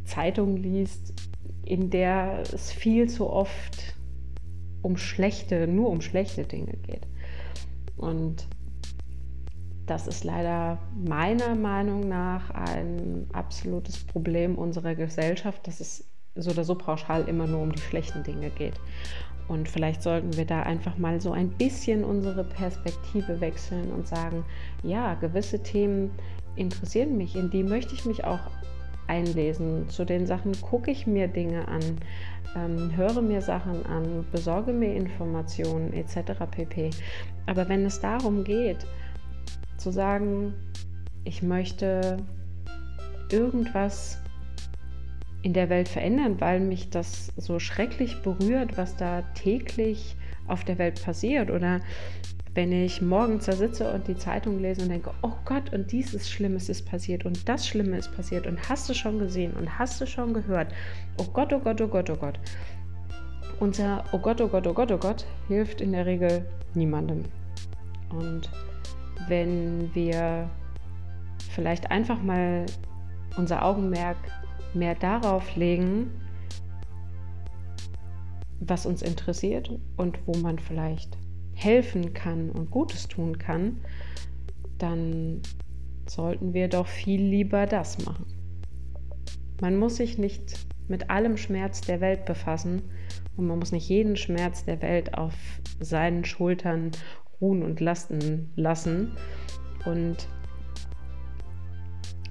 Zeitung 0.04 0.56
liest, 0.56 1.14
in 1.64 1.90
der 1.90 2.42
es 2.52 2.72
viel 2.72 3.08
zu 3.08 3.28
oft 3.28 3.97
um 4.82 4.96
schlechte, 4.96 5.66
nur 5.66 5.90
um 5.90 6.00
schlechte 6.00 6.44
Dinge 6.44 6.74
geht. 6.86 7.06
Und 7.96 8.46
das 9.86 10.06
ist 10.06 10.24
leider 10.24 10.78
meiner 10.94 11.54
Meinung 11.54 12.08
nach 12.08 12.50
ein 12.50 13.26
absolutes 13.32 14.04
Problem 14.04 14.56
unserer 14.56 14.94
Gesellschaft, 14.94 15.66
dass 15.66 15.80
es 15.80 16.08
so 16.34 16.50
oder 16.50 16.64
so 16.64 16.74
pauschal 16.74 17.26
immer 17.26 17.46
nur 17.46 17.62
um 17.62 17.72
die 17.72 17.80
schlechten 17.80 18.22
Dinge 18.22 18.50
geht. 18.50 18.74
Und 19.48 19.66
vielleicht 19.68 20.02
sollten 20.02 20.36
wir 20.36 20.44
da 20.44 20.62
einfach 20.62 20.98
mal 20.98 21.20
so 21.20 21.32
ein 21.32 21.48
bisschen 21.48 22.04
unsere 22.04 22.44
Perspektive 22.44 23.40
wechseln 23.40 23.90
und 23.90 24.06
sagen, 24.06 24.44
ja, 24.82 25.14
gewisse 25.14 25.62
Themen 25.62 26.10
interessieren 26.54 27.16
mich, 27.16 27.34
in 27.34 27.50
die 27.50 27.62
möchte 27.62 27.94
ich 27.94 28.04
mich 28.04 28.24
auch 28.24 28.40
einlesen. 29.08 29.88
Zu 29.88 30.04
den 30.04 30.26
Sachen 30.26 30.52
gucke 30.60 30.90
ich 30.90 31.06
mir 31.06 31.28
Dinge 31.28 31.66
an 31.66 31.98
ähm, 32.56 32.96
höre 32.96 33.20
mir 33.20 33.42
Sachen 33.42 33.84
an, 33.86 34.24
besorge 34.32 34.72
mir 34.72 34.94
Informationen 34.94 35.92
etc. 35.92 36.32
pp. 36.50 36.90
Aber 37.46 37.68
wenn 37.68 37.84
es 37.84 38.00
darum 38.00 38.44
geht, 38.44 38.86
zu 39.76 39.90
sagen, 39.90 40.54
ich 41.24 41.42
möchte 41.42 42.18
irgendwas 43.30 44.18
in 45.42 45.52
der 45.52 45.68
Welt 45.68 45.88
verändern, 45.88 46.40
weil 46.40 46.60
mich 46.60 46.90
das 46.90 47.32
so 47.36 47.58
schrecklich 47.58 48.22
berührt, 48.22 48.76
was 48.76 48.96
da 48.96 49.22
täglich 49.34 50.16
auf 50.46 50.64
der 50.64 50.78
Welt 50.78 51.02
passiert 51.04 51.50
oder 51.50 51.80
wenn 52.58 52.72
ich 52.72 53.00
morgens 53.00 53.46
da 53.46 53.52
sitze 53.52 53.88
und 53.92 54.08
die 54.08 54.16
Zeitung 54.16 54.58
lese 54.58 54.82
und 54.82 54.88
denke, 54.88 55.12
oh 55.22 55.30
Gott, 55.44 55.72
und 55.72 55.92
dieses 55.92 56.28
Schlimmes 56.28 56.68
ist 56.68 56.90
passiert 56.90 57.24
und 57.24 57.48
das 57.48 57.68
Schlimme 57.68 57.96
ist 57.96 58.12
passiert 58.16 58.48
und 58.48 58.68
hast 58.68 58.90
du 58.90 58.94
schon 58.94 59.20
gesehen 59.20 59.52
und 59.52 59.78
hast 59.78 60.00
du 60.00 60.06
schon 60.08 60.34
gehört, 60.34 60.74
oh 61.18 61.26
Gott, 61.32 61.52
oh 61.52 61.60
Gott, 61.60 61.80
oh 61.80 61.86
Gott, 61.86 62.10
oh 62.10 62.16
Gott. 62.16 62.40
Unser 63.60 64.02
Oh 64.10 64.18
Gott, 64.18 64.40
oh 64.40 64.48
Gott, 64.48 64.66
oh 64.66 64.74
Gott, 64.74 64.90
oh 64.90 64.98
Gott 64.98 65.24
hilft 65.46 65.80
in 65.80 65.92
der 65.92 66.04
Regel 66.04 66.44
niemandem. 66.74 67.22
Und 68.10 68.50
wenn 69.28 69.94
wir 69.94 70.50
vielleicht 71.50 71.92
einfach 71.92 72.20
mal 72.20 72.66
unser 73.36 73.64
Augenmerk 73.64 74.16
mehr 74.74 74.96
darauf 74.96 75.54
legen, 75.54 76.10
was 78.58 78.84
uns 78.84 79.00
interessiert 79.00 79.70
und 79.96 80.18
wo 80.26 80.36
man 80.38 80.58
vielleicht 80.58 81.16
helfen 81.58 82.14
kann 82.14 82.50
und 82.50 82.70
Gutes 82.70 83.08
tun 83.08 83.38
kann, 83.38 83.78
dann 84.78 85.42
sollten 86.06 86.54
wir 86.54 86.68
doch 86.68 86.86
viel 86.86 87.20
lieber 87.20 87.66
das 87.66 88.04
machen. 88.04 88.26
Man 89.60 89.76
muss 89.76 89.96
sich 89.96 90.18
nicht 90.18 90.66
mit 90.86 91.10
allem 91.10 91.36
Schmerz 91.36 91.80
der 91.80 92.00
Welt 92.00 92.24
befassen 92.24 92.82
und 93.36 93.46
man 93.46 93.58
muss 93.58 93.72
nicht 93.72 93.88
jeden 93.88 94.16
Schmerz 94.16 94.64
der 94.64 94.80
Welt 94.82 95.14
auf 95.14 95.34
seinen 95.80 96.24
Schultern 96.24 96.92
ruhen 97.40 97.62
und 97.62 97.80
lasten 97.80 98.50
lassen. 98.56 99.16
Und 99.84 100.28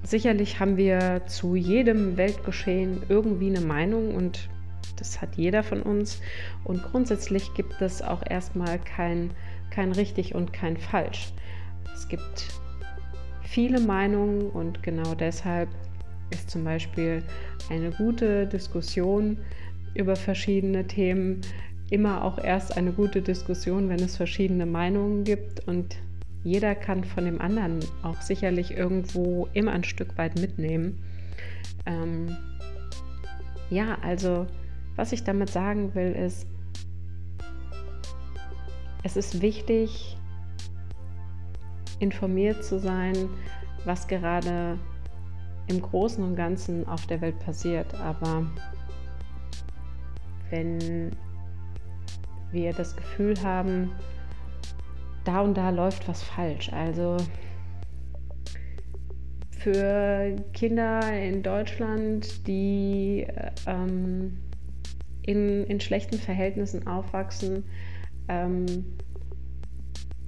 sicherlich 0.04 0.60
haben 0.60 0.78
wir 0.78 1.24
zu 1.28 1.56
jedem 1.56 2.18
Weltgeschehen 2.18 3.04
irgendwie 3.10 3.48
eine 3.48 3.62
Meinung 3.62 4.16
und 4.16 4.50
das 5.00 5.22
hat 5.22 5.36
jeder 5.36 5.64
von 5.64 5.82
uns. 5.82 6.22
Und 6.64 6.84
grundsätzlich 6.84 7.54
gibt 7.54 7.82
es 7.82 8.02
auch 8.02 8.24
erstmal 8.28 8.80
kein, 8.80 9.32
kein 9.70 9.92
richtig 9.92 10.36
und 10.36 10.54
kein 10.54 10.78
falsch. 10.78 11.34
Es 11.94 12.08
gibt 12.08 12.48
viele 13.44 13.80
Meinungen 13.80 14.50
und 14.50 14.84
genau 14.84 15.16
deshalb 15.16 15.70
ist 16.30 16.50
zum 16.50 16.64
Beispiel 16.64 17.24
eine 17.70 17.92
gute 17.92 18.46
Diskussion 18.48 19.38
über 19.96 20.16
verschiedene 20.16 20.86
Themen 20.86 21.42
immer 21.90 22.24
auch 22.24 22.38
erst 22.38 22.78
eine 22.78 22.92
gute 22.92 23.22
Diskussion, 23.22 23.90
wenn 23.90 24.00
es 24.00 24.18
verschiedene 24.18 24.66
Meinungen 24.66 25.24
gibt 25.24 25.66
und 25.68 25.96
jeder 26.44 26.76
kann 26.76 27.04
von 27.04 27.26
dem 27.26 27.42
anderen 27.42 27.80
auch 28.04 28.22
sicherlich 28.22 28.72
irgendwo 28.72 29.48
immer 29.54 29.72
ein 29.72 29.84
Stück 29.84 30.18
weit 30.18 30.40
mitnehmen. 30.40 31.04
Ähm, 31.86 32.38
ja, 33.70 33.98
also 34.02 34.48
was 34.98 35.14
ich 35.14 35.24
damit 35.24 35.50
sagen 35.50 35.96
will, 35.96 36.12
ist, 36.12 36.46
es 39.04 39.16
ist 39.16 39.42
wichtig, 39.42 40.18
informiert 42.00 42.64
zu 42.64 42.80
sein, 42.80 43.16
was 43.86 44.08
gerade 44.08 44.78
im 45.68 45.82
Großen 45.82 46.24
und 46.24 46.36
Ganzen 46.36 46.86
auf 46.88 47.06
der 47.08 47.22
Welt 47.22 47.40
passiert. 47.40 47.94
Aber 47.96 48.46
wenn 50.50 51.12
wir 52.52 52.74
das 52.74 52.96
Gefühl 52.96 53.36
haben, 53.44 53.92
da 55.24 55.42
und 55.42 55.56
da 55.56 55.70
läuft 55.70 56.08
was 56.08 56.24
falsch, 56.24 56.72
also 56.72 57.18
für 59.52 60.36
Kinder 60.54 61.02
in 61.12 61.44
Deutschland, 61.44 62.48
die 62.48 63.28
ähm, 63.66 64.38
in, 65.28 65.66
in 65.66 65.80
schlechten 65.80 66.18
Verhältnissen 66.18 66.88
aufwachsen, 66.88 67.66
ähm, 68.30 68.66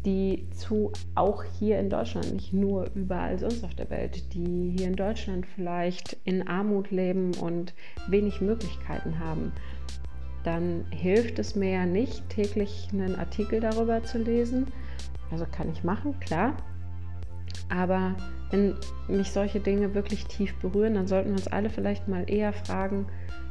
die 0.06 0.48
zu 0.52 0.92
auch 1.16 1.44
hier 1.44 1.80
in 1.80 1.90
Deutschland, 1.90 2.34
nicht 2.34 2.54
nur 2.54 2.90
überall 2.94 3.40
sonst 3.40 3.64
auf 3.64 3.74
der 3.76 3.90
Welt, 3.90 4.34
die 4.34 4.76
hier 4.78 4.88
in 4.88 4.96
Deutschland 4.96 5.46
vielleicht 5.56 6.18
in 6.26 6.48
Armut 6.48 6.92
leben 6.92 7.34
und 7.36 7.74
wenig 8.08 8.42
Möglichkeiten 8.42 9.20
haben, 9.20 9.52
dann 10.44 10.86
hilft 10.92 11.40
es 11.40 11.56
mir 11.56 11.72
ja 11.72 11.86
nicht, 11.86 12.30
täglich 12.30 12.90
einen 12.94 13.16
Artikel 13.16 13.60
darüber 13.60 14.04
zu 14.04 14.18
lesen. 14.18 14.68
Also 15.32 15.46
kann 15.50 15.72
ich 15.72 15.84
machen, 15.84 16.20
klar. 16.20 16.56
Aber 17.70 18.16
wenn 18.52 18.76
mich 19.08 19.32
solche 19.32 19.60
Dinge 19.60 19.94
wirklich 19.94 20.26
tief 20.26 20.56
berühren, 20.56 20.96
dann 20.96 21.08
sollten 21.08 21.30
wir 21.30 21.36
uns 21.36 21.48
alle 21.48 21.70
vielleicht 21.70 22.08
mal 22.08 22.30
eher 22.30 22.52
fragen, 22.52 23.06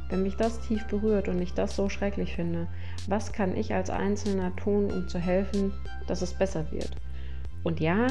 wenn 0.09 0.23
mich 0.23 0.35
das 0.35 0.59
tief 0.61 0.85
berührt 0.87 1.27
und 1.27 1.41
ich 1.41 1.53
das 1.53 1.75
so 1.75 1.87
schrecklich 1.87 2.35
finde, 2.35 2.67
was 3.07 3.31
kann 3.31 3.55
ich 3.55 3.73
als 3.73 3.89
Einzelner 3.89 4.55
tun, 4.55 4.91
um 4.91 5.07
zu 5.07 5.19
helfen, 5.19 5.71
dass 6.07 6.21
es 6.21 6.33
besser 6.33 6.71
wird? 6.71 6.91
Und 7.63 7.79
ja, 7.79 8.07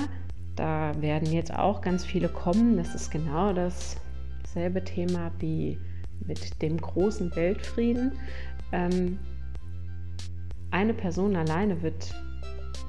da 0.57 0.93
werden 1.01 1.33
jetzt 1.33 1.55
auch 1.55 1.81
ganz 1.81 2.05
viele 2.05 2.29
kommen. 2.29 2.77
Das 2.77 2.95
ist 2.95 3.11
genau 3.11 3.53
dasselbe 3.53 4.85
Thema 4.85 5.31
wie 5.39 5.79
mit 6.27 6.63
dem 6.63 6.81
großen 6.81 7.35
Weltfrieden. 7.37 8.13
Ähm, 8.73 9.19
eine 10.71 10.95
Person 10.95 11.37
alleine 11.37 11.83
wird 11.83 12.15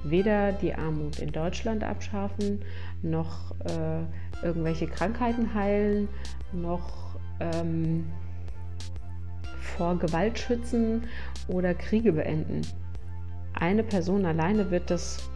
weder 0.03 0.51
die 0.51 0.73
Armut 0.73 1.19
in 1.19 1.31
Deutschland 1.31 1.83
abschaffen, 1.83 2.63
noch 3.01 3.55
äh, 3.61 4.45
irgendwelche 4.45 4.87
Krankheiten 4.87 5.53
heilen, 5.53 6.07
noch 6.53 7.17
ähm, 7.39 8.05
vor 9.79 9.97
Gewalt 9.97 10.37
schützen 10.37 11.03
oder 11.47 11.73
Kriege 11.73 12.11
beenden. 12.11 12.63
Eine 13.53 13.81
Person 13.81 14.25
alleine 14.25 14.69
wird 14.71 14.91
das 14.91 15.29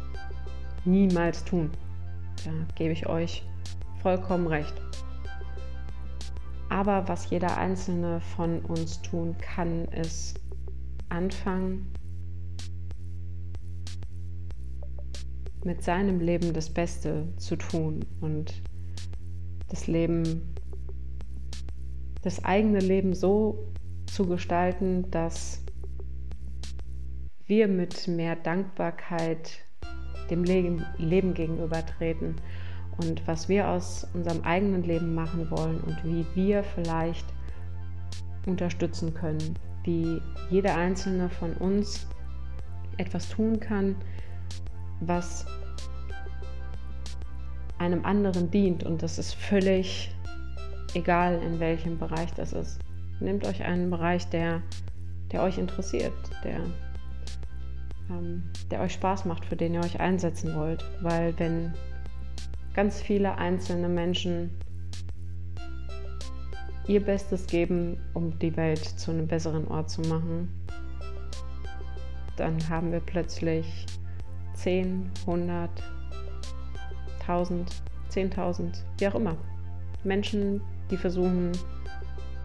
niemals 0.83 1.45
tun. 1.45 1.71
Da 2.43 2.51
gebe 2.75 2.91
ich 2.91 3.07
euch 3.07 3.45
vollkommen 4.01 4.47
recht. 4.47 4.73
Aber 6.67 7.07
was 7.07 7.29
jeder 7.29 7.55
einzelne 7.57 8.19
von 8.35 8.59
uns 8.65 9.01
tun 9.01 9.33
kann, 9.39 9.85
ist 9.85 10.41
anfangen, 11.07 11.93
mit 15.63 15.81
seinem 15.83 16.19
Leben 16.19 16.51
das 16.51 16.69
Beste 16.69 17.29
zu 17.38 17.55
tun 17.55 18.01
und 18.19 18.62
das 19.69 19.88
Leben, 19.88 20.53
das 22.23 22.43
eigene 22.43 22.79
Leben 22.79 23.13
so 23.13 23.71
zu 24.13 24.27
gestalten, 24.27 25.10
dass 25.10 25.63
wir 27.48 27.67
mit 27.67 28.08
mehr 28.08 28.36
Dankbarkeit 28.36 29.60
dem 30.29 30.43
Leben, 30.43 31.34
gegenübertreten 31.34 32.36
und 32.98 33.27
was 33.27 33.50
wir 33.50 33.67
aus 33.67 34.08
unserem 34.13 34.43
eigenen 34.43 34.84
Leben 34.84 35.15
machen 35.15 35.50
wollen 35.50 35.79
und 35.82 35.98
wie 36.03 36.25
wir 36.36 36.63
vielleicht 36.63 37.25
unterstützen 38.46 39.15
können, 39.15 39.58
wie 39.84 40.22
jeder 40.51 40.75
einzelne 40.77 41.29
von 41.29 41.53
uns 41.55 42.08
etwas 42.98 43.29
tun 43.29 43.60
kann, 43.60 43.96
was 45.00 45.46
einem 47.79 48.05
anderen 48.05 48.51
dient 48.51 48.84
und 48.84 49.01
das 49.01 49.17
ist 49.17 49.34
völlig 49.34 50.15
egal, 50.93 51.41
in 51.41 51.60
welchem 51.60 51.98
Bereich 51.98 52.32
das 52.36 52.53
ist. 52.53 52.79
Nehmt 53.20 53.46
euch 53.46 53.63
einen 53.63 53.89
Bereich, 53.89 54.27
der, 54.29 54.62
der 55.32 55.43
euch 55.43 55.58
interessiert, 55.58 56.13
der, 56.43 56.60
ähm, 58.10 58.43
der 58.72 58.82
euch 58.82 58.93
Spaß 58.93 59.25
macht, 59.25 59.46
für 59.46 59.55
den 59.55 59.74
ihr 59.74 59.82
euch 59.82 60.00
einsetzen 60.00 60.55
wollt, 60.55 60.84
weil 61.01 61.38
wenn 61.39 61.74
ganz 62.74 63.01
viele 63.01 63.38
einzelne 63.38 63.88
Menschen 63.88 64.51
ihr 66.88 67.03
Bestes 67.03 67.48
geben, 67.48 67.98
um 68.13 68.38
die 68.39 68.55
Welt 68.58 68.84
zu 68.84 69.12
einem 69.12 69.27
besseren 69.27 69.67
Ort 69.67 69.89
zu 69.89 70.01
machen, 70.01 70.50
dann 72.36 72.58
haben 72.67 72.91
wir 72.91 73.00
plötzlich 73.00 73.86
10, 74.55 75.10
100, 75.22 75.70
1000, 77.22 77.72
10.000, 78.12 78.84
wie 78.98 79.08
auch 79.08 79.15
immer. 79.15 79.38
Menschen, 80.03 80.62
die 80.91 80.98
versuchen, 80.98 81.51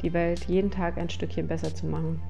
die 0.02 0.12
Welt 0.12 0.44
jeden 0.44 0.70
Tag 0.70 0.98
ein 0.98 1.10
Stückchen 1.10 1.46
besser 1.46 1.74
zu 1.74 1.86
machen 1.86 2.20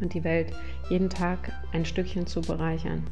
und 0.00 0.14
die 0.14 0.24
Welt 0.24 0.52
jeden 0.88 1.10
Tag 1.10 1.52
ein 1.72 1.84
Stückchen 1.84 2.26
zu 2.26 2.40
bereichern. 2.40 3.04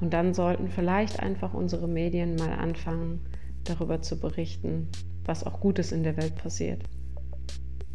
Und 0.00 0.12
dann 0.12 0.34
sollten 0.34 0.68
vielleicht 0.68 1.20
einfach 1.20 1.54
unsere 1.54 1.88
Medien 1.88 2.36
mal 2.36 2.52
anfangen, 2.52 3.20
darüber 3.64 4.02
zu 4.02 4.20
berichten, 4.20 4.88
was 5.24 5.44
auch 5.44 5.60
Gutes 5.60 5.92
in 5.92 6.02
der 6.02 6.16
Welt 6.16 6.36
passiert 6.36 6.84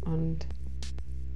und 0.04 0.46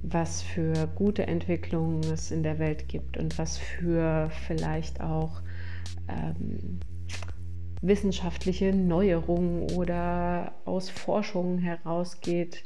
was 0.03 0.41
für 0.41 0.87
gute 0.95 1.27
Entwicklungen 1.27 2.03
es 2.03 2.31
in 2.31 2.43
der 2.43 2.59
Welt 2.59 2.87
gibt 2.87 3.17
und 3.17 3.37
was 3.37 3.57
für 3.57 4.29
vielleicht 4.45 5.01
auch 5.01 5.41
ähm, 6.07 6.79
wissenschaftliche 7.81 8.73
Neuerungen 8.73 9.71
oder 9.71 10.53
aus 10.65 10.89
Forschungen 10.89 11.59
herausgeht, 11.59 12.63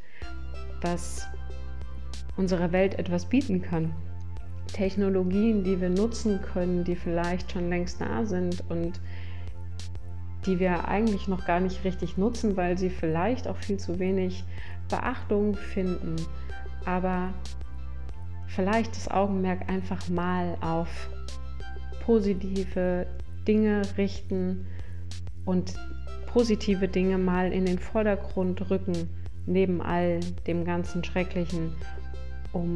was 0.81 1.27
unserer 2.37 2.71
Welt 2.71 2.97
etwas 2.97 3.25
bieten 3.25 3.61
kann. 3.61 3.93
Technologien, 4.67 5.63
die 5.63 5.79
wir 5.81 5.89
nutzen 5.89 6.41
können, 6.41 6.83
die 6.83 6.95
vielleicht 6.95 7.51
schon 7.51 7.69
längst 7.69 8.01
da 8.01 8.25
sind 8.25 8.63
und 8.69 8.99
die 10.45 10.59
wir 10.59 10.87
eigentlich 10.87 11.27
noch 11.27 11.45
gar 11.45 11.59
nicht 11.59 11.83
richtig 11.83 12.17
nutzen, 12.17 12.57
weil 12.57 12.77
sie 12.77 12.89
vielleicht 12.89 13.47
auch 13.47 13.57
viel 13.57 13.77
zu 13.77 13.99
wenig 13.99 14.43
Beachtung 14.89 15.55
finden. 15.55 16.15
Aber 16.85 17.33
vielleicht 18.47 18.95
das 18.95 19.09
Augenmerk 19.09 19.69
einfach 19.69 20.09
mal 20.09 20.57
auf 20.61 21.09
positive 22.05 23.05
Dinge 23.47 23.81
richten 23.97 24.65
und 25.45 25.75
positive 26.27 26.87
Dinge 26.87 27.17
mal 27.17 27.51
in 27.51 27.65
den 27.65 27.77
Vordergrund 27.77 28.69
rücken, 28.69 29.09
neben 29.45 29.81
all 29.81 30.19
dem 30.47 30.65
ganzen 30.65 31.03
Schrecklichen, 31.03 31.73
um 32.53 32.75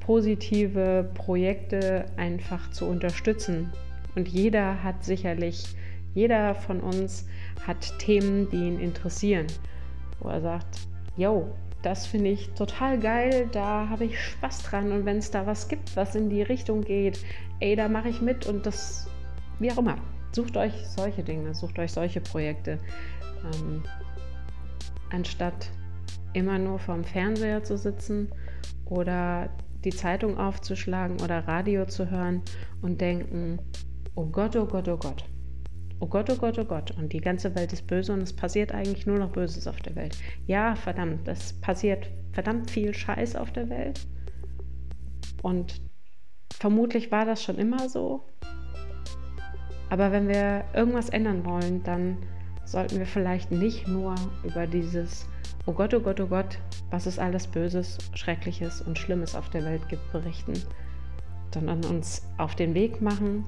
positive 0.00 1.10
Projekte 1.14 2.06
einfach 2.16 2.70
zu 2.70 2.86
unterstützen. 2.86 3.72
Und 4.16 4.28
jeder 4.28 4.82
hat 4.82 5.04
sicherlich, 5.04 5.76
jeder 6.14 6.54
von 6.54 6.80
uns 6.80 7.26
hat 7.66 7.98
Themen, 7.98 8.48
die 8.50 8.56
ihn 8.56 8.80
interessieren, 8.80 9.46
wo 10.18 10.28
er 10.28 10.40
sagt, 10.40 10.80
yo, 11.16 11.52
das 11.82 12.06
finde 12.06 12.30
ich 12.30 12.50
total 12.50 12.98
geil, 12.98 13.48
da 13.52 13.88
habe 13.88 14.04
ich 14.04 14.20
Spaß 14.20 14.64
dran 14.64 14.92
und 14.92 15.06
wenn 15.06 15.18
es 15.18 15.30
da 15.30 15.46
was 15.46 15.68
gibt, 15.68 15.96
was 15.96 16.14
in 16.14 16.28
die 16.28 16.42
Richtung 16.42 16.82
geht, 16.82 17.24
ey, 17.60 17.76
da 17.76 17.88
mache 17.88 18.08
ich 18.08 18.20
mit 18.20 18.46
und 18.46 18.66
das, 18.66 19.08
wie 19.58 19.70
auch 19.70 19.78
immer. 19.78 19.96
Sucht 20.32 20.56
euch 20.56 20.72
solche 20.86 21.22
Dinge, 21.22 21.54
sucht 21.54 21.78
euch 21.78 21.92
solche 21.92 22.20
Projekte, 22.20 22.78
ähm, 23.44 23.82
anstatt 25.10 25.70
immer 26.32 26.58
nur 26.58 26.78
vorm 26.78 27.04
Fernseher 27.04 27.62
zu 27.62 27.76
sitzen 27.76 28.30
oder 28.84 29.50
die 29.84 29.90
Zeitung 29.90 30.38
aufzuschlagen 30.38 31.20
oder 31.20 31.46
Radio 31.48 31.86
zu 31.86 32.10
hören 32.10 32.42
und 32.82 33.00
denken, 33.00 33.58
oh 34.14 34.26
Gott, 34.26 34.56
oh 34.56 34.66
Gott, 34.66 34.88
oh 34.88 34.96
Gott. 34.96 35.24
Oh 36.02 36.06
Gott, 36.06 36.30
oh 36.30 36.36
Gott, 36.36 36.58
oh 36.58 36.64
Gott. 36.64 36.90
Und 36.92 37.12
die 37.12 37.20
ganze 37.20 37.54
Welt 37.54 37.72
ist 37.72 37.86
böse 37.86 38.12
und 38.12 38.22
es 38.22 38.32
passiert 38.32 38.72
eigentlich 38.72 39.06
nur 39.06 39.18
noch 39.18 39.32
Böses 39.32 39.66
auf 39.66 39.80
der 39.80 39.94
Welt. 39.96 40.16
Ja, 40.46 40.74
verdammt, 40.74 41.28
es 41.28 41.52
passiert 41.60 42.10
verdammt 42.32 42.70
viel 42.70 42.94
Scheiß 42.94 43.36
auf 43.36 43.52
der 43.52 43.68
Welt. 43.68 44.06
Und 45.42 45.80
vermutlich 46.58 47.12
war 47.12 47.26
das 47.26 47.42
schon 47.42 47.58
immer 47.58 47.88
so. 47.88 48.24
Aber 49.90 50.12
wenn 50.12 50.28
wir 50.28 50.64
irgendwas 50.74 51.10
ändern 51.10 51.44
wollen, 51.44 51.82
dann 51.82 52.18
sollten 52.64 52.98
wir 52.98 53.06
vielleicht 53.06 53.50
nicht 53.50 53.88
nur 53.88 54.14
über 54.44 54.66
dieses 54.66 55.26
Oh 55.66 55.72
Gott, 55.72 55.92
oh 55.92 56.00
Gott, 56.00 56.20
oh 56.20 56.26
Gott, 56.26 56.58
was 56.90 57.06
es 57.06 57.18
alles 57.18 57.46
Böses, 57.46 57.98
Schreckliches 58.14 58.80
und 58.80 58.98
Schlimmes 58.98 59.34
auf 59.34 59.50
der 59.50 59.64
Welt 59.64 59.86
gibt, 59.88 60.10
berichten, 60.10 60.54
sondern 61.52 61.84
uns 61.84 62.22
auf 62.38 62.54
den 62.54 62.74
Weg 62.74 63.02
machen, 63.02 63.44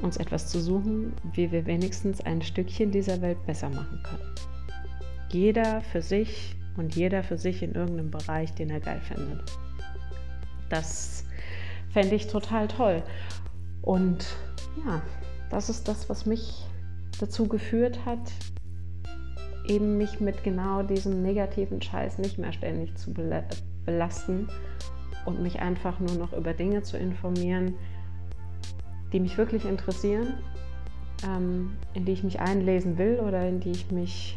uns 0.00 0.16
etwas 0.16 0.48
zu 0.48 0.60
suchen, 0.60 1.12
wie 1.34 1.52
wir 1.52 1.66
wenigstens 1.66 2.20
ein 2.22 2.40
Stückchen 2.40 2.90
dieser 2.90 3.20
Welt 3.20 3.44
besser 3.46 3.68
machen 3.68 4.00
können. 4.02 4.34
Jeder 5.30 5.82
für 5.82 6.00
sich 6.00 6.56
und 6.78 6.96
jeder 6.96 7.22
für 7.22 7.36
sich 7.36 7.62
in 7.62 7.74
irgendeinem 7.74 8.10
Bereich, 8.10 8.54
den 8.54 8.70
er 8.70 8.80
geil 8.80 9.00
findet. 9.02 9.42
Das 10.70 11.24
fände 11.90 12.14
ich 12.14 12.26
total 12.26 12.68
toll. 12.68 13.02
Und 13.82 14.26
ja, 14.86 15.02
das 15.50 15.68
ist 15.68 15.88
das, 15.88 16.08
was 16.08 16.24
mich 16.24 16.64
dazu 17.20 17.48
geführt 17.48 18.04
hat, 18.06 18.32
eben 19.68 19.98
mich 19.98 20.20
mit 20.20 20.42
genau 20.42 20.82
diesem 20.82 21.22
negativen 21.22 21.80
Scheiß 21.80 22.18
nicht 22.18 22.38
mehr 22.38 22.52
ständig 22.52 22.96
zu 22.96 23.12
belasten 23.84 24.48
und 25.26 25.42
mich 25.42 25.60
einfach 25.60 26.00
nur 26.00 26.16
noch 26.16 26.32
über 26.32 26.54
Dinge 26.54 26.82
zu 26.82 26.96
informieren, 26.96 27.74
die 29.12 29.20
mich 29.20 29.36
wirklich 29.38 29.64
interessieren, 29.64 30.34
ähm, 31.24 31.76
in 31.94 32.04
die 32.04 32.12
ich 32.12 32.24
mich 32.24 32.40
einlesen 32.40 32.98
will 32.98 33.20
oder 33.20 33.46
in 33.48 33.60
die 33.60 33.70
ich 33.70 33.90
mich 33.90 34.36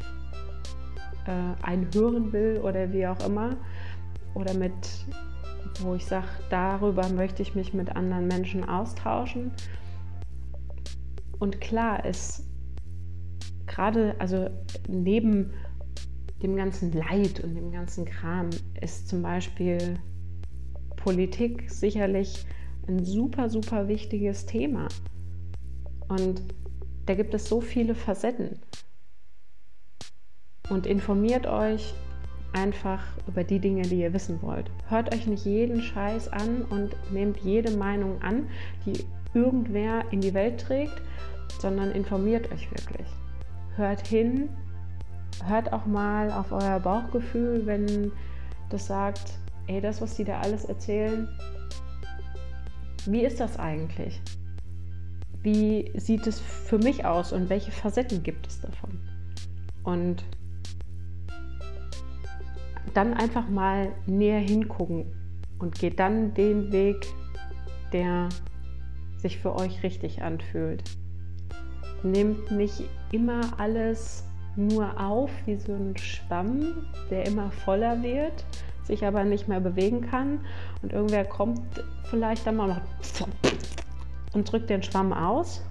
äh, 1.26 1.66
einhören 1.66 2.32
will 2.34 2.60
oder 2.64 2.92
wie 2.92 3.08
auch 3.08 3.26
immer. 3.26 3.56
Oder 4.34 4.54
mit, 4.54 4.74
wo 5.82 5.96
ich 5.96 6.06
sage, 6.06 6.28
darüber 6.50 7.08
möchte 7.10 7.42
ich 7.42 7.54
mich 7.54 7.74
mit 7.74 7.96
anderen 7.96 8.28
Menschen 8.28 8.68
austauschen. 8.68 9.52
Und 11.40 11.60
klar 11.60 12.06
ist 12.06 12.46
gerade, 13.68 14.16
also 14.20 14.50
neben 14.88 15.54
dem 16.42 16.56
ganzen 16.56 16.92
Leid 16.92 17.40
und 17.44 17.56
dem 17.56 17.72
ganzen 17.72 18.06
Kram 18.06 18.50
ist 18.82 19.08
zum 19.08 19.22
Beispiel 19.22 20.00
Politik 20.96 21.70
sicherlich 21.70 22.46
ein 22.88 23.04
super, 23.04 23.50
super 23.50 23.88
wichtiges 23.88 24.46
Thema. 24.46 24.88
Und 26.08 26.42
da 27.06 27.14
gibt 27.14 27.34
es 27.34 27.48
so 27.48 27.62
viele 27.62 27.96
Facetten. 27.96 28.60
Und 30.70 30.86
informiert 30.86 31.48
euch 31.48 31.94
einfach 32.54 33.04
über 33.28 33.44
die 33.44 33.60
Dinge, 33.60 33.84
die 33.84 34.02
ihr 34.02 34.14
wissen 34.14 34.42
wollt. 34.42 34.70
Hört 34.88 35.14
euch 35.14 35.28
nicht 35.28 35.46
jeden 35.46 35.82
Scheiß 35.82 36.28
an 36.30 36.64
und 36.64 36.96
nehmt 37.12 37.38
jede 37.38 37.72
Meinung 37.78 38.22
an, 38.22 38.48
die 38.86 39.06
irgendwer 39.34 40.04
in 40.12 40.22
die 40.22 40.34
Welt 40.34 40.60
trägt, 40.60 41.02
sondern 41.60 41.92
informiert 41.92 42.52
euch 42.52 42.70
wirklich. 42.72 43.08
Hört 43.82 44.06
hin, 44.06 44.48
hört 45.44 45.74
auch 45.74 45.88
mal 45.88 46.32
auf 46.32 46.52
euer 46.52 46.80
Bauchgefühl, 46.80 47.66
wenn 47.66 48.12
das 48.70 48.86
sagt, 48.86 49.40
ey, 49.66 49.82
das, 49.82 50.04
was 50.04 50.16
die 50.16 50.24
da 50.24 50.40
alles 50.40 50.66
erzählen, 50.66 51.28
wie 53.08 53.26
ist 53.26 53.40
das 53.40 53.58
eigentlich? 53.58 54.22
Wie 55.42 55.92
sieht 55.96 56.28
es 56.28 56.40
für 56.40 56.78
mich 56.78 57.06
aus 57.06 57.34
und 57.34 57.50
welche 57.50 57.72
Facetten 57.72 58.22
gibt 58.22 58.46
es 58.46 58.62
davon? 58.62 59.00
Und 59.82 60.24
dann 62.94 63.16
einfach 63.16 63.50
mal 63.50 63.92
näher 64.06 64.42
hingucken 64.42 65.08
und 65.58 65.74
geht 65.80 66.00
dann 66.00 66.36
den 66.36 66.72
Weg, 66.72 67.08
der 67.94 68.30
sich 69.18 69.40
für 69.40 69.56
euch 69.56 69.82
richtig 69.82 70.22
anfühlt. 70.22 70.84
Nehmt 72.04 72.52
nicht 72.52 72.84
immer 73.12 73.42
alles 73.58 74.24
nur 74.56 75.00
auf 75.00 75.30
wie 75.46 75.56
so 75.56 75.74
ein 75.74 75.96
Schwamm, 75.98 76.86
der 77.10 77.26
immer 77.26 77.52
voller 77.52 78.02
wird, 78.02 78.46
sich 78.84 79.06
aber 79.06 79.24
nicht 79.24 79.48
mehr 79.48 79.60
bewegen 79.60 80.02
kann. 80.02 80.40
Und 80.82 80.94
irgendwer 80.94 81.26
kommt 81.26 81.62
vielleicht 82.06 82.46
dann 82.48 82.58
mal 82.58 82.68
noch 82.68 82.82
und 84.34 84.52
drückt 84.52 84.70
den 84.70 84.84
Schwamm 84.84 85.14
aus. 85.14 85.64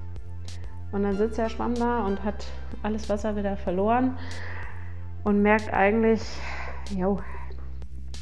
Und 0.93 1.03
dann 1.05 1.17
sitzt 1.17 1.39
der 1.39 1.49
Schwamm 1.49 1.75
da 1.75 2.05
und 2.05 2.25
hat 2.25 2.47
alles 2.83 3.09
Wasser 3.09 3.37
wieder 3.37 3.57
verloren 3.57 4.19
und 5.25 5.43
merkt 5.43 5.73
eigentlich, 5.73 6.23
jo, 6.97 7.21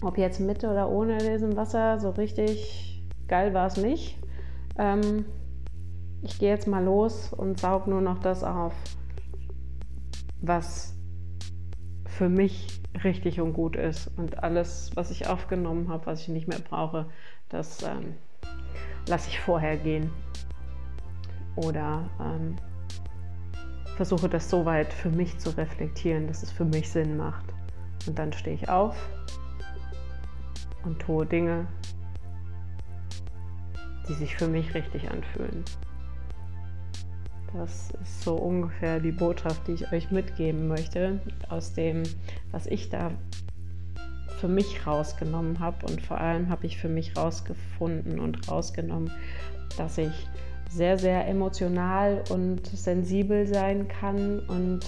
ob 0.02 0.18
jetzt 0.18 0.40
mit 0.40 0.64
oder 0.64 0.88
ohne 0.88 1.18
diesem 1.18 1.56
Wasser, 1.56 1.98
so 1.98 2.10
richtig 2.10 3.02
geil 3.26 3.54
war 3.54 3.66
es 3.66 3.76
nicht. 3.76 4.18
Ähm, 4.78 5.24
ich 6.22 6.38
gehe 6.38 6.48
jetzt 6.48 6.66
mal 6.66 6.84
los 6.84 7.32
und 7.32 7.60
saug 7.60 7.86
nur 7.86 8.00
noch 8.00 8.18
das 8.18 8.42
auf, 8.42 8.74
was 10.40 10.94
für 12.06 12.28
mich 12.28 12.80
richtig 13.04 13.40
und 13.40 13.52
gut 13.52 13.76
ist. 13.76 14.10
Und 14.16 14.42
alles, 14.42 14.90
was 14.94 15.10
ich 15.10 15.28
aufgenommen 15.28 15.88
habe, 15.88 16.06
was 16.06 16.22
ich 16.22 16.28
nicht 16.28 16.48
mehr 16.48 16.58
brauche, 16.58 17.06
das 17.48 17.82
ähm, 17.82 18.14
lasse 19.06 19.28
ich 19.30 19.40
vorher 19.40 19.76
gehen. 19.76 20.10
Oder 21.56 22.08
ähm, 22.20 22.56
versuche 23.96 24.28
das 24.28 24.48
so 24.48 24.64
weit 24.64 24.92
für 24.92 25.10
mich 25.10 25.38
zu 25.38 25.56
reflektieren, 25.56 26.26
dass 26.26 26.42
es 26.42 26.50
für 26.50 26.64
mich 26.64 26.90
Sinn 26.90 27.16
macht. 27.16 27.46
Und 28.06 28.18
dann 28.18 28.32
stehe 28.32 28.56
ich 28.56 28.68
auf 28.68 28.96
und 30.84 31.00
tue 31.00 31.26
Dinge, 31.26 31.66
die 34.08 34.14
sich 34.14 34.36
für 34.36 34.48
mich 34.48 34.74
richtig 34.74 35.10
anfühlen. 35.10 35.64
Das 37.54 37.90
ist 38.02 38.22
so 38.22 38.34
ungefähr 38.34 39.00
die 39.00 39.12
Botschaft, 39.12 39.66
die 39.66 39.72
ich 39.72 39.92
euch 39.92 40.10
mitgeben 40.10 40.68
möchte, 40.68 41.20
aus 41.48 41.72
dem, 41.72 42.02
was 42.50 42.66
ich 42.66 42.90
da 42.90 43.10
für 44.38 44.48
mich 44.48 44.86
rausgenommen 44.86 45.58
habe. 45.58 45.86
Und 45.86 46.00
vor 46.00 46.18
allem 46.20 46.50
habe 46.50 46.66
ich 46.66 46.78
für 46.78 46.88
mich 46.88 47.16
rausgefunden 47.16 48.20
und 48.20 48.48
rausgenommen, 48.48 49.10
dass 49.76 49.98
ich 49.98 50.12
sehr, 50.70 50.98
sehr 50.98 51.26
emotional 51.26 52.22
und 52.30 52.66
sensibel 52.66 53.46
sein 53.46 53.88
kann 53.88 54.40
und 54.40 54.80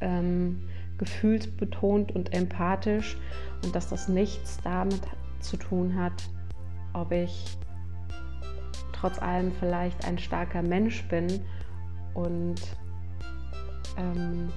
ähm, 0.00 0.62
gefühlsbetont 0.96 2.14
und 2.14 2.32
empathisch 2.32 3.16
und 3.64 3.74
dass 3.74 3.88
das 3.88 4.08
nichts 4.08 4.58
damit 4.62 5.00
zu 5.40 5.56
tun 5.56 5.96
hat, 5.96 6.28
ob 6.92 7.12
ich 7.12 7.58
trotz 9.00 9.20
allem 9.20 9.52
vielleicht 9.52 10.04
ein 10.06 10.18
starker 10.18 10.62
Mensch 10.62 11.06
bin 11.08 11.40
und 12.14 12.60
ähm, 13.96 14.48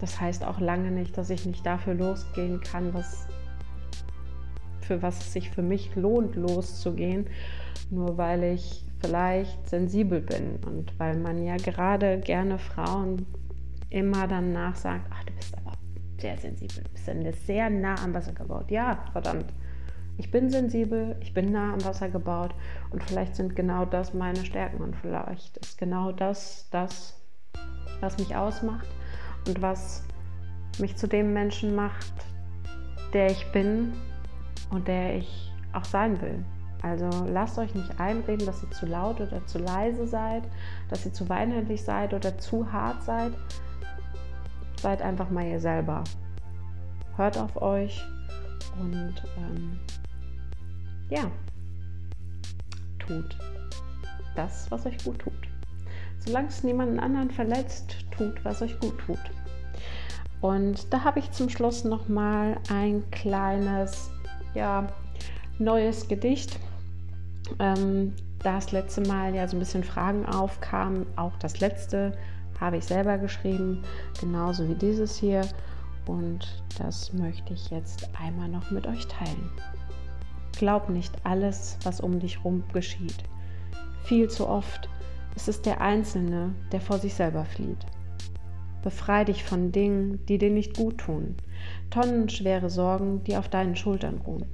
das 0.00 0.20
heißt 0.20 0.44
auch 0.44 0.60
lange 0.60 0.90
nicht, 0.90 1.16
dass 1.16 1.30
ich 1.30 1.44
nicht 1.46 1.64
dafür 1.64 1.94
losgehen 1.94 2.60
kann, 2.60 2.94
was 2.94 3.26
für 4.82 5.02
was 5.02 5.18
es 5.18 5.32
sich 5.32 5.50
für 5.50 5.62
mich 5.62 5.94
lohnt, 5.96 6.34
loszugehen, 6.36 7.26
nur 7.90 8.16
weil 8.16 8.42
ich 8.42 8.84
vielleicht 9.00 9.68
sensibel 9.68 10.20
bin 10.20 10.56
und 10.66 10.98
weil 10.98 11.18
man 11.18 11.44
ja 11.44 11.56
gerade 11.56 12.18
gerne 12.20 12.58
Frauen 12.58 13.26
immer 13.90 14.26
danach 14.26 14.76
sagt, 14.76 15.06
ach, 15.10 15.24
du 15.24 15.32
bist 15.34 15.56
aber 15.58 15.72
sehr 16.18 16.36
sensibel, 16.38 16.84
du 16.84 16.90
bist 16.90 17.46
sehr 17.46 17.70
nah 17.70 17.94
am 18.02 18.14
Wasser 18.14 18.32
gebaut. 18.32 18.70
Ja, 18.70 19.04
verdammt 19.12 19.52
ich 20.18 20.32
bin 20.32 20.50
sensibel, 20.50 21.16
ich 21.20 21.32
bin 21.32 21.52
nah 21.52 21.72
am 21.72 21.84
Wasser 21.84 22.08
gebaut 22.08 22.52
und 22.90 23.02
vielleicht 23.04 23.36
sind 23.36 23.54
genau 23.54 23.84
das 23.84 24.12
meine 24.12 24.44
Stärken 24.44 24.82
und 24.82 24.96
vielleicht 24.96 25.56
ist 25.58 25.78
genau 25.78 26.10
das 26.10 26.68
das, 26.70 27.16
was 28.00 28.18
mich 28.18 28.34
ausmacht 28.34 28.88
und 29.46 29.62
was 29.62 30.04
mich 30.80 30.96
zu 30.96 31.06
dem 31.06 31.32
Menschen 31.32 31.74
macht, 31.74 32.12
der 33.12 33.30
ich 33.30 33.50
bin 33.52 33.92
und 34.70 34.88
der 34.88 35.16
ich 35.16 35.52
auch 35.72 35.84
sein 35.84 36.20
will. 36.20 36.44
Also 36.82 37.08
lasst 37.26 37.58
euch 37.58 37.74
nicht 37.74 38.00
einreden, 38.00 38.46
dass 38.46 38.62
ihr 38.62 38.70
zu 38.70 38.86
laut 38.86 39.20
oder 39.20 39.44
zu 39.46 39.58
leise 39.58 40.06
seid, 40.06 40.42
dass 40.88 41.06
ihr 41.06 41.12
zu 41.12 41.28
weinerlich 41.28 41.82
seid 41.82 42.12
oder 42.12 42.38
zu 42.38 42.72
hart 42.72 43.02
seid. 43.02 43.32
Seid 44.80 45.02
einfach 45.02 45.30
mal 45.30 45.46
ihr 45.46 45.58
selber. 45.58 46.04
Hört 47.16 47.36
auf 47.36 47.60
euch 47.60 48.00
und 48.78 49.14
ähm, 49.38 49.80
ja, 51.10 51.30
tut 52.98 53.36
das, 54.38 54.70
was 54.70 54.86
euch 54.86 55.02
gut 55.04 55.18
tut. 55.18 55.32
Solange 56.24 56.48
es 56.48 56.62
niemanden 56.62 57.00
anderen 57.00 57.30
verletzt, 57.30 57.96
tut, 58.10 58.44
was 58.44 58.62
euch 58.62 58.78
gut 58.80 58.98
tut. 58.98 59.18
Und 60.40 60.92
da 60.92 61.02
habe 61.02 61.18
ich 61.18 61.30
zum 61.32 61.48
Schluss 61.48 61.84
noch 61.84 62.08
mal 62.08 62.56
ein 62.70 63.02
kleines, 63.10 64.10
ja, 64.54 64.86
neues 65.58 66.06
Gedicht. 66.06 66.58
Ähm, 67.58 68.14
da 68.40 68.54
das 68.54 68.70
letzte 68.70 69.00
Mal 69.00 69.34
ja 69.34 69.48
so 69.48 69.56
ein 69.56 69.58
bisschen 69.58 69.82
Fragen 69.82 70.24
aufkamen, 70.26 71.06
auch 71.16 71.36
das 71.38 71.58
letzte 71.58 72.12
habe 72.60 72.76
ich 72.76 72.84
selber 72.84 73.18
geschrieben, 73.18 73.82
genauso 74.20 74.68
wie 74.68 74.74
dieses 74.74 75.16
hier. 75.16 75.42
Und 76.06 76.62
das 76.78 77.12
möchte 77.12 77.52
ich 77.52 77.70
jetzt 77.70 78.08
einmal 78.18 78.48
noch 78.48 78.70
mit 78.70 78.86
euch 78.86 79.06
teilen. 79.06 79.50
Glaub 80.58 80.88
nicht 80.88 81.14
alles, 81.24 81.78
was 81.84 82.00
um 82.00 82.18
dich 82.18 82.44
rum 82.44 82.64
geschieht. 82.72 83.22
Viel 84.02 84.28
zu 84.28 84.48
oft 84.48 84.88
ist 85.36 85.48
es 85.48 85.62
der 85.62 85.80
Einzelne, 85.80 86.52
der 86.72 86.80
vor 86.80 86.98
sich 86.98 87.14
selber 87.14 87.44
flieht. 87.44 87.86
Befrei 88.82 89.24
dich 89.24 89.44
von 89.44 89.70
Dingen, 89.70 90.24
die 90.26 90.36
dir 90.36 90.50
nicht 90.50 90.76
gut 90.76 90.98
tun, 90.98 91.36
tonnenschwere 91.90 92.70
Sorgen, 92.70 93.22
die 93.22 93.36
auf 93.36 93.48
deinen 93.48 93.76
Schultern 93.76 94.18
ruhen. 94.26 94.46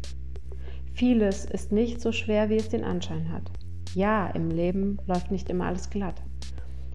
Vieles 0.93 1.47
ist 1.47 1.73
nicht 1.73 2.03
so 2.03 2.13
schwer, 2.13 2.51
wie 2.51 2.57
es 2.57 2.69
den 2.69 2.85
Anschein 2.85 3.33
hat. 3.33 3.51
Ja, 3.95 4.27
im 4.29 4.51
Leben 4.51 4.99
läuft 5.07 5.31
nicht 5.31 5.49
immer 5.49 5.67
alles 5.67 5.89
glatt. 5.89 6.23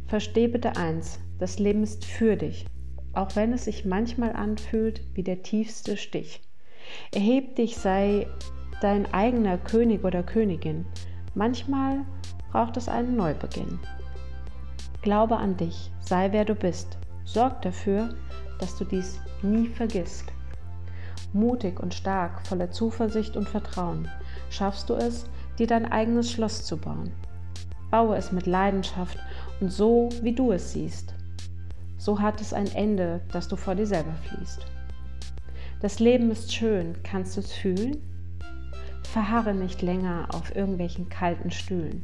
Versteh 0.06 0.48
bitte 0.48 0.76
eins, 0.76 1.19
das 1.39 1.58
Leben 1.58 1.82
ist 1.82 2.06
für 2.06 2.36
dich, 2.36 2.67
auch 3.13 3.36
wenn 3.36 3.54
es 3.54 3.65
sich 3.65 3.86
manchmal 3.86 4.34
anfühlt 4.34 5.02
wie 5.15 5.24
der 5.24 5.41
tiefste 5.41 5.98
Stich. 5.98 6.41
Erheb 7.12 7.56
dich, 7.56 7.78
sei 7.78 8.28
dein 8.82 9.12
eigener 9.13 9.58
König 9.58 10.04
oder 10.04 10.24
Königin. 10.24 10.86
Manchmal 11.36 12.06
braucht 12.52 12.78
es 12.78 12.89
einen 12.89 13.15
Neubeginn. 13.15 13.80
Glaube 15.02 15.38
an 15.38 15.58
dich, 15.58 15.92
sei 16.00 16.32
wer 16.32 16.46
du 16.46 16.56
bist. 16.56 16.98
Sorg 17.24 17.62
dafür, 17.62 18.15
dass 18.60 18.78
du 18.78 18.86
dies 18.86 19.20
nie 19.42 19.68
vergisst. 19.68 20.26
Mutig 21.32 21.80
und 21.80 21.94
stark, 21.94 22.46
voller 22.48 22.72
Zuversicht 22.72 23.38
und 23.38 23.48
Vertrauen, 23.48 24.10
schaffst 24.50 24.89
du 24.89 24.96
es, 24.96 25.26
dir 25.58 25.68
dein 25.68 25.92
eigenes 25.92 26.32
Schloss 26.32 26.65
zu 26.65 26.78
bauen. 26.78 27.12
Baue 27.92 28.15
es 28.15 28.32
mit 28.32 28.48
Leidenschaft 28.48 29.18
und 29.62 29.72
so, 29.72 30.10
wie 30.22 30.34
du 30.34 30.52
es 30.52 30.74
siehst. 30.74 31.13
So 31.98 32.20
hat 32.20 32.42
es 32.42 32.54
ein 32.54 32.68
Ende, 32.74 33.22
dass 33.32 33.48
du 33.48 33.56
vor 33.56 33.76
dir 33.76 33.86
selber 33.86 34.13
fließt. 34.24 34.65
Das 35.82 36.00
Leben 36.00 36.32
ist 36.32 36.54
schön, 36.54 36.96
kannst 37.04 37.38
du 37.38 37.42
es 37.42 37.54
fühlen? 37.54 38.09
Verharre 39.10 39.56
nicht 39.56 39.82
länger 39.82 40.28
auf 40.34 40.56
irgendwelchen 40.56 41.10
kalten 41.10 41.50
Stühlen. 41.50 42.04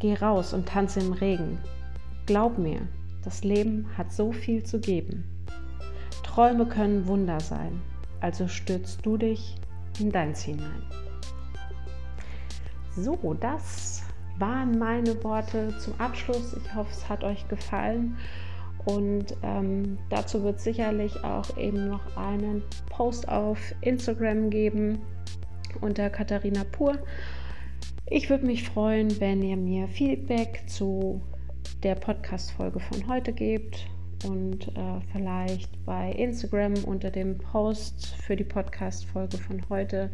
Geh 0.00 0.14
raus 0.14 0.52
und 0.52 0.66
tanze 0.66 0.98
im 0.98 1.12
Regen. 1.12 1.60
Glaub 2.26 2.58
mir, 2.58 2.80
das 3.22 3.44
Leben 3.44 3.86
hat 3.96 4.12
so 4.12 4.32
viel 4.32 4.64
zu 4.64 4.80
geben. 4.80 5.22
Träume 6.24 6.66
können 6.66 7.06
Wunder 7.06 7.38
sein, 7.38 7.80
also 8.20 8.48
stürzt 8.48 9.06
du 9.06 9.16
dich 9.16 9.54
in 10.00 10.10
deins 10.10 10.42
hinein. 10.42 10.82
So, 12.96 13.36
das 13.40 14.02
waren 14.40 14.76
meine 14.76 15.22
Worte 15.22 15.78
zum 15.78 15.94
Abschluss. 16.00 16.54
Ich 16.54 16.74
hoffe, 16.74 16.90
es 16.90 17.08
hat 17.08 17.22
euch 17.22 17.46
gefallen. 17.46 18.16
Und 18.84 19.36
ähm, 19.42 19.96
dazu 20.10 20.42
wird 20.42 20.60
sicherlich 20.60 21.22
auch 21.22 21.56
eben 21.56 21.88
noch 21.88 22.16
einen 22.16 22.64
Post 22.90 23.28
auf 23.28 23.58
Instagram 23.80 24.50
geben 24.50 24.98
unter 25.80 26.10
Katharina 26.10 26.64
Pur. 26.64 26.98
Ich 28.06 28.28
würde 28.30 28.46
mich 28.46 28.68
freuen, 28.68 29.20
wenn 29.20 29.42
ihr 29.42 29.56
mir 29.56 29.88
Feedback 29.88 30.62
zu 30.66 31.22
der 31.82 31.94
Podcast-Folge 31.94 32.80
von 32.80 33.08
heute 33.08 33.32
gebt 33.32 33.86
und 34.24 34.68
äh, 34.68 35.00
vielleicht 35.12 35.84
bei 35.84 36.10
Instagram 36.12 36.74
unter 36.84 37.10
dem 37.10 37.38
Post 37.38 38.16
für 38.22 38.36
die 38.36 38.44
Podcast-Folge 38.44 39.36
von 39.36 39.62
heute 39.68 40.10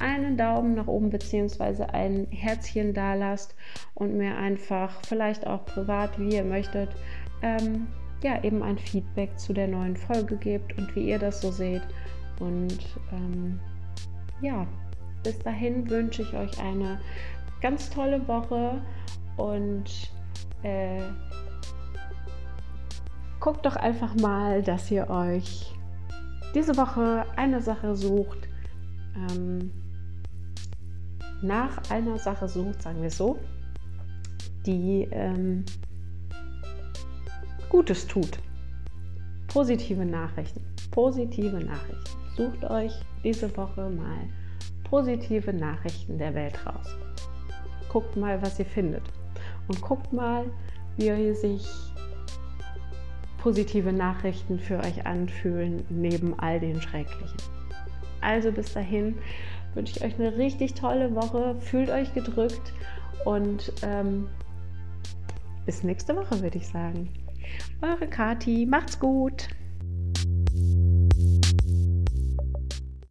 einen 0.00 0.36
Daumen 0.36 0.74
nach 0.74 0.86
oben 0.86 1.10
bzw. 1.10 1.84
ein 1.84 2.26
Herzchen 2.30 2.94
da 2.94 3.14
lasst 3.14 3.54
und 3.94 4.16
mir 4.16 4.36
einfach 4.36 5.00
vielleicht 5.06 5.46
auch 5.46 5.64
privat, 5.64 6.18
wie 6.18 6.36
ihr 6.36 6.44
möchtet, 6.44 6.90
ähm, 7.42 7.86
ja, 8.22 8.42
eben 8.42 8.62
ein 8.62 8.78
Feedback 8.78 9.38
zu 9.38 9.52
der 9.52 9.68
neuen 9.68 9.96
Folge 9.96 10.36
gebt 10.36 10.76
und 10.76 10.94
wie 10.94 11.08
ihr 11.08 11.18
das 11.18 11.40
so 11.40 11.50
seht. 11.50 11.82
Und 12.40 12.78
ähm, 13.12 13.60
ja, 14.40 14.66
bis 15.22 15.38
dahin 15.40 15.88
wünsche 15.88 16.22
ich 16.22 16.34
euch 16.34 16.58
eine 16.60 17.00
ganz 17.60 17.90
tolle 17.90 18.26
Woche 18.28 18.80
und 19.36 19.84
äh, 20.62 21.02
guckt 23.40 23.64
doch 23.64 23.76
einfach 23.76 24.14
mal, 24.16 24.62
dass 24.62 24.90
ihr 24.90 25.08
euch 25.10 25.74
diese 26.54 26.76
Woche 26.76 27.24
eine 27.36 27.60
Sache 27.60 27.94
sucht, 27.94 28.48
ähm, 29.30 29.70
nach 31.42 31.90
einer 31.90 32.18
Sache 32.18 32.48
sucht, 32.48 32.82
sagen 32.82 33.02
wir 33.02 33.10
so, 33.10 33.38
die 34.66 35.08
ähm, 35.12 35.64
Gutes 37.68 38.06
tut. 38.06 38.38
Positive 39.48 40.04
Nachrichten. 40.04 40.64
Positive 40.90 41.58
Nachrichten. 41.58 42.18
Sucht 42.36 42.64
euch 42.64 42.92
diese 43.22 43.54
Woche 43.56 43.88
mal 43.90 44.28
positive 44.90 45.52
Nachrichten 45.52 46.18
der 46.18 46.34
Welt 46.34 46.54
raus. 46.66 46.96
Guckt 47.88 48.16
mal, 48.16 48.40
was 48.42 48.58
ihr 48.58 48.66
findet. 48.66 49.02
Und 49.68 49.80
guckt 49.80 50.12
mal, 50.12 50.44
wie 50.96 51.10
sich 51.34 51.66
positive 53.38 53.92
Nachrichten 53.92 54.58
für 54.58 54.78
euch 54.78 55.06
anfühlen, 55.06 55.84
neben 55.88 56.38
all 56.38 56.58
den 56.58 56.80
schrecklichen. 56.80 57.36
Also 58.20 58.50
bis 58.50 58.72
dahin 58.72 59.16
wünsche 59.74 59.96
ich 59.96 60.04
euch 60.04 60.18
eine 60.18 60.36
richtig 60.36 60.74
tolle 60.74 61.14
Woche. 61.14 61.54
Fühlt 61.60 61.88
euch 61.88 62.12
gedrückt 62.14 62.72
und 63.24 63.72
ähm, 63.82 64.28
bis 65.66 65.84
nächste 65.84 66.16
Woche, 66.16 66.42
würde 66.42 66.58
ich 66.58 66.66
sagen. 66.66 67.08
Eure 67.80 68.08
Kati, 68.08 68.66
macht's 68.66 68.98
gut! 68.98 69.48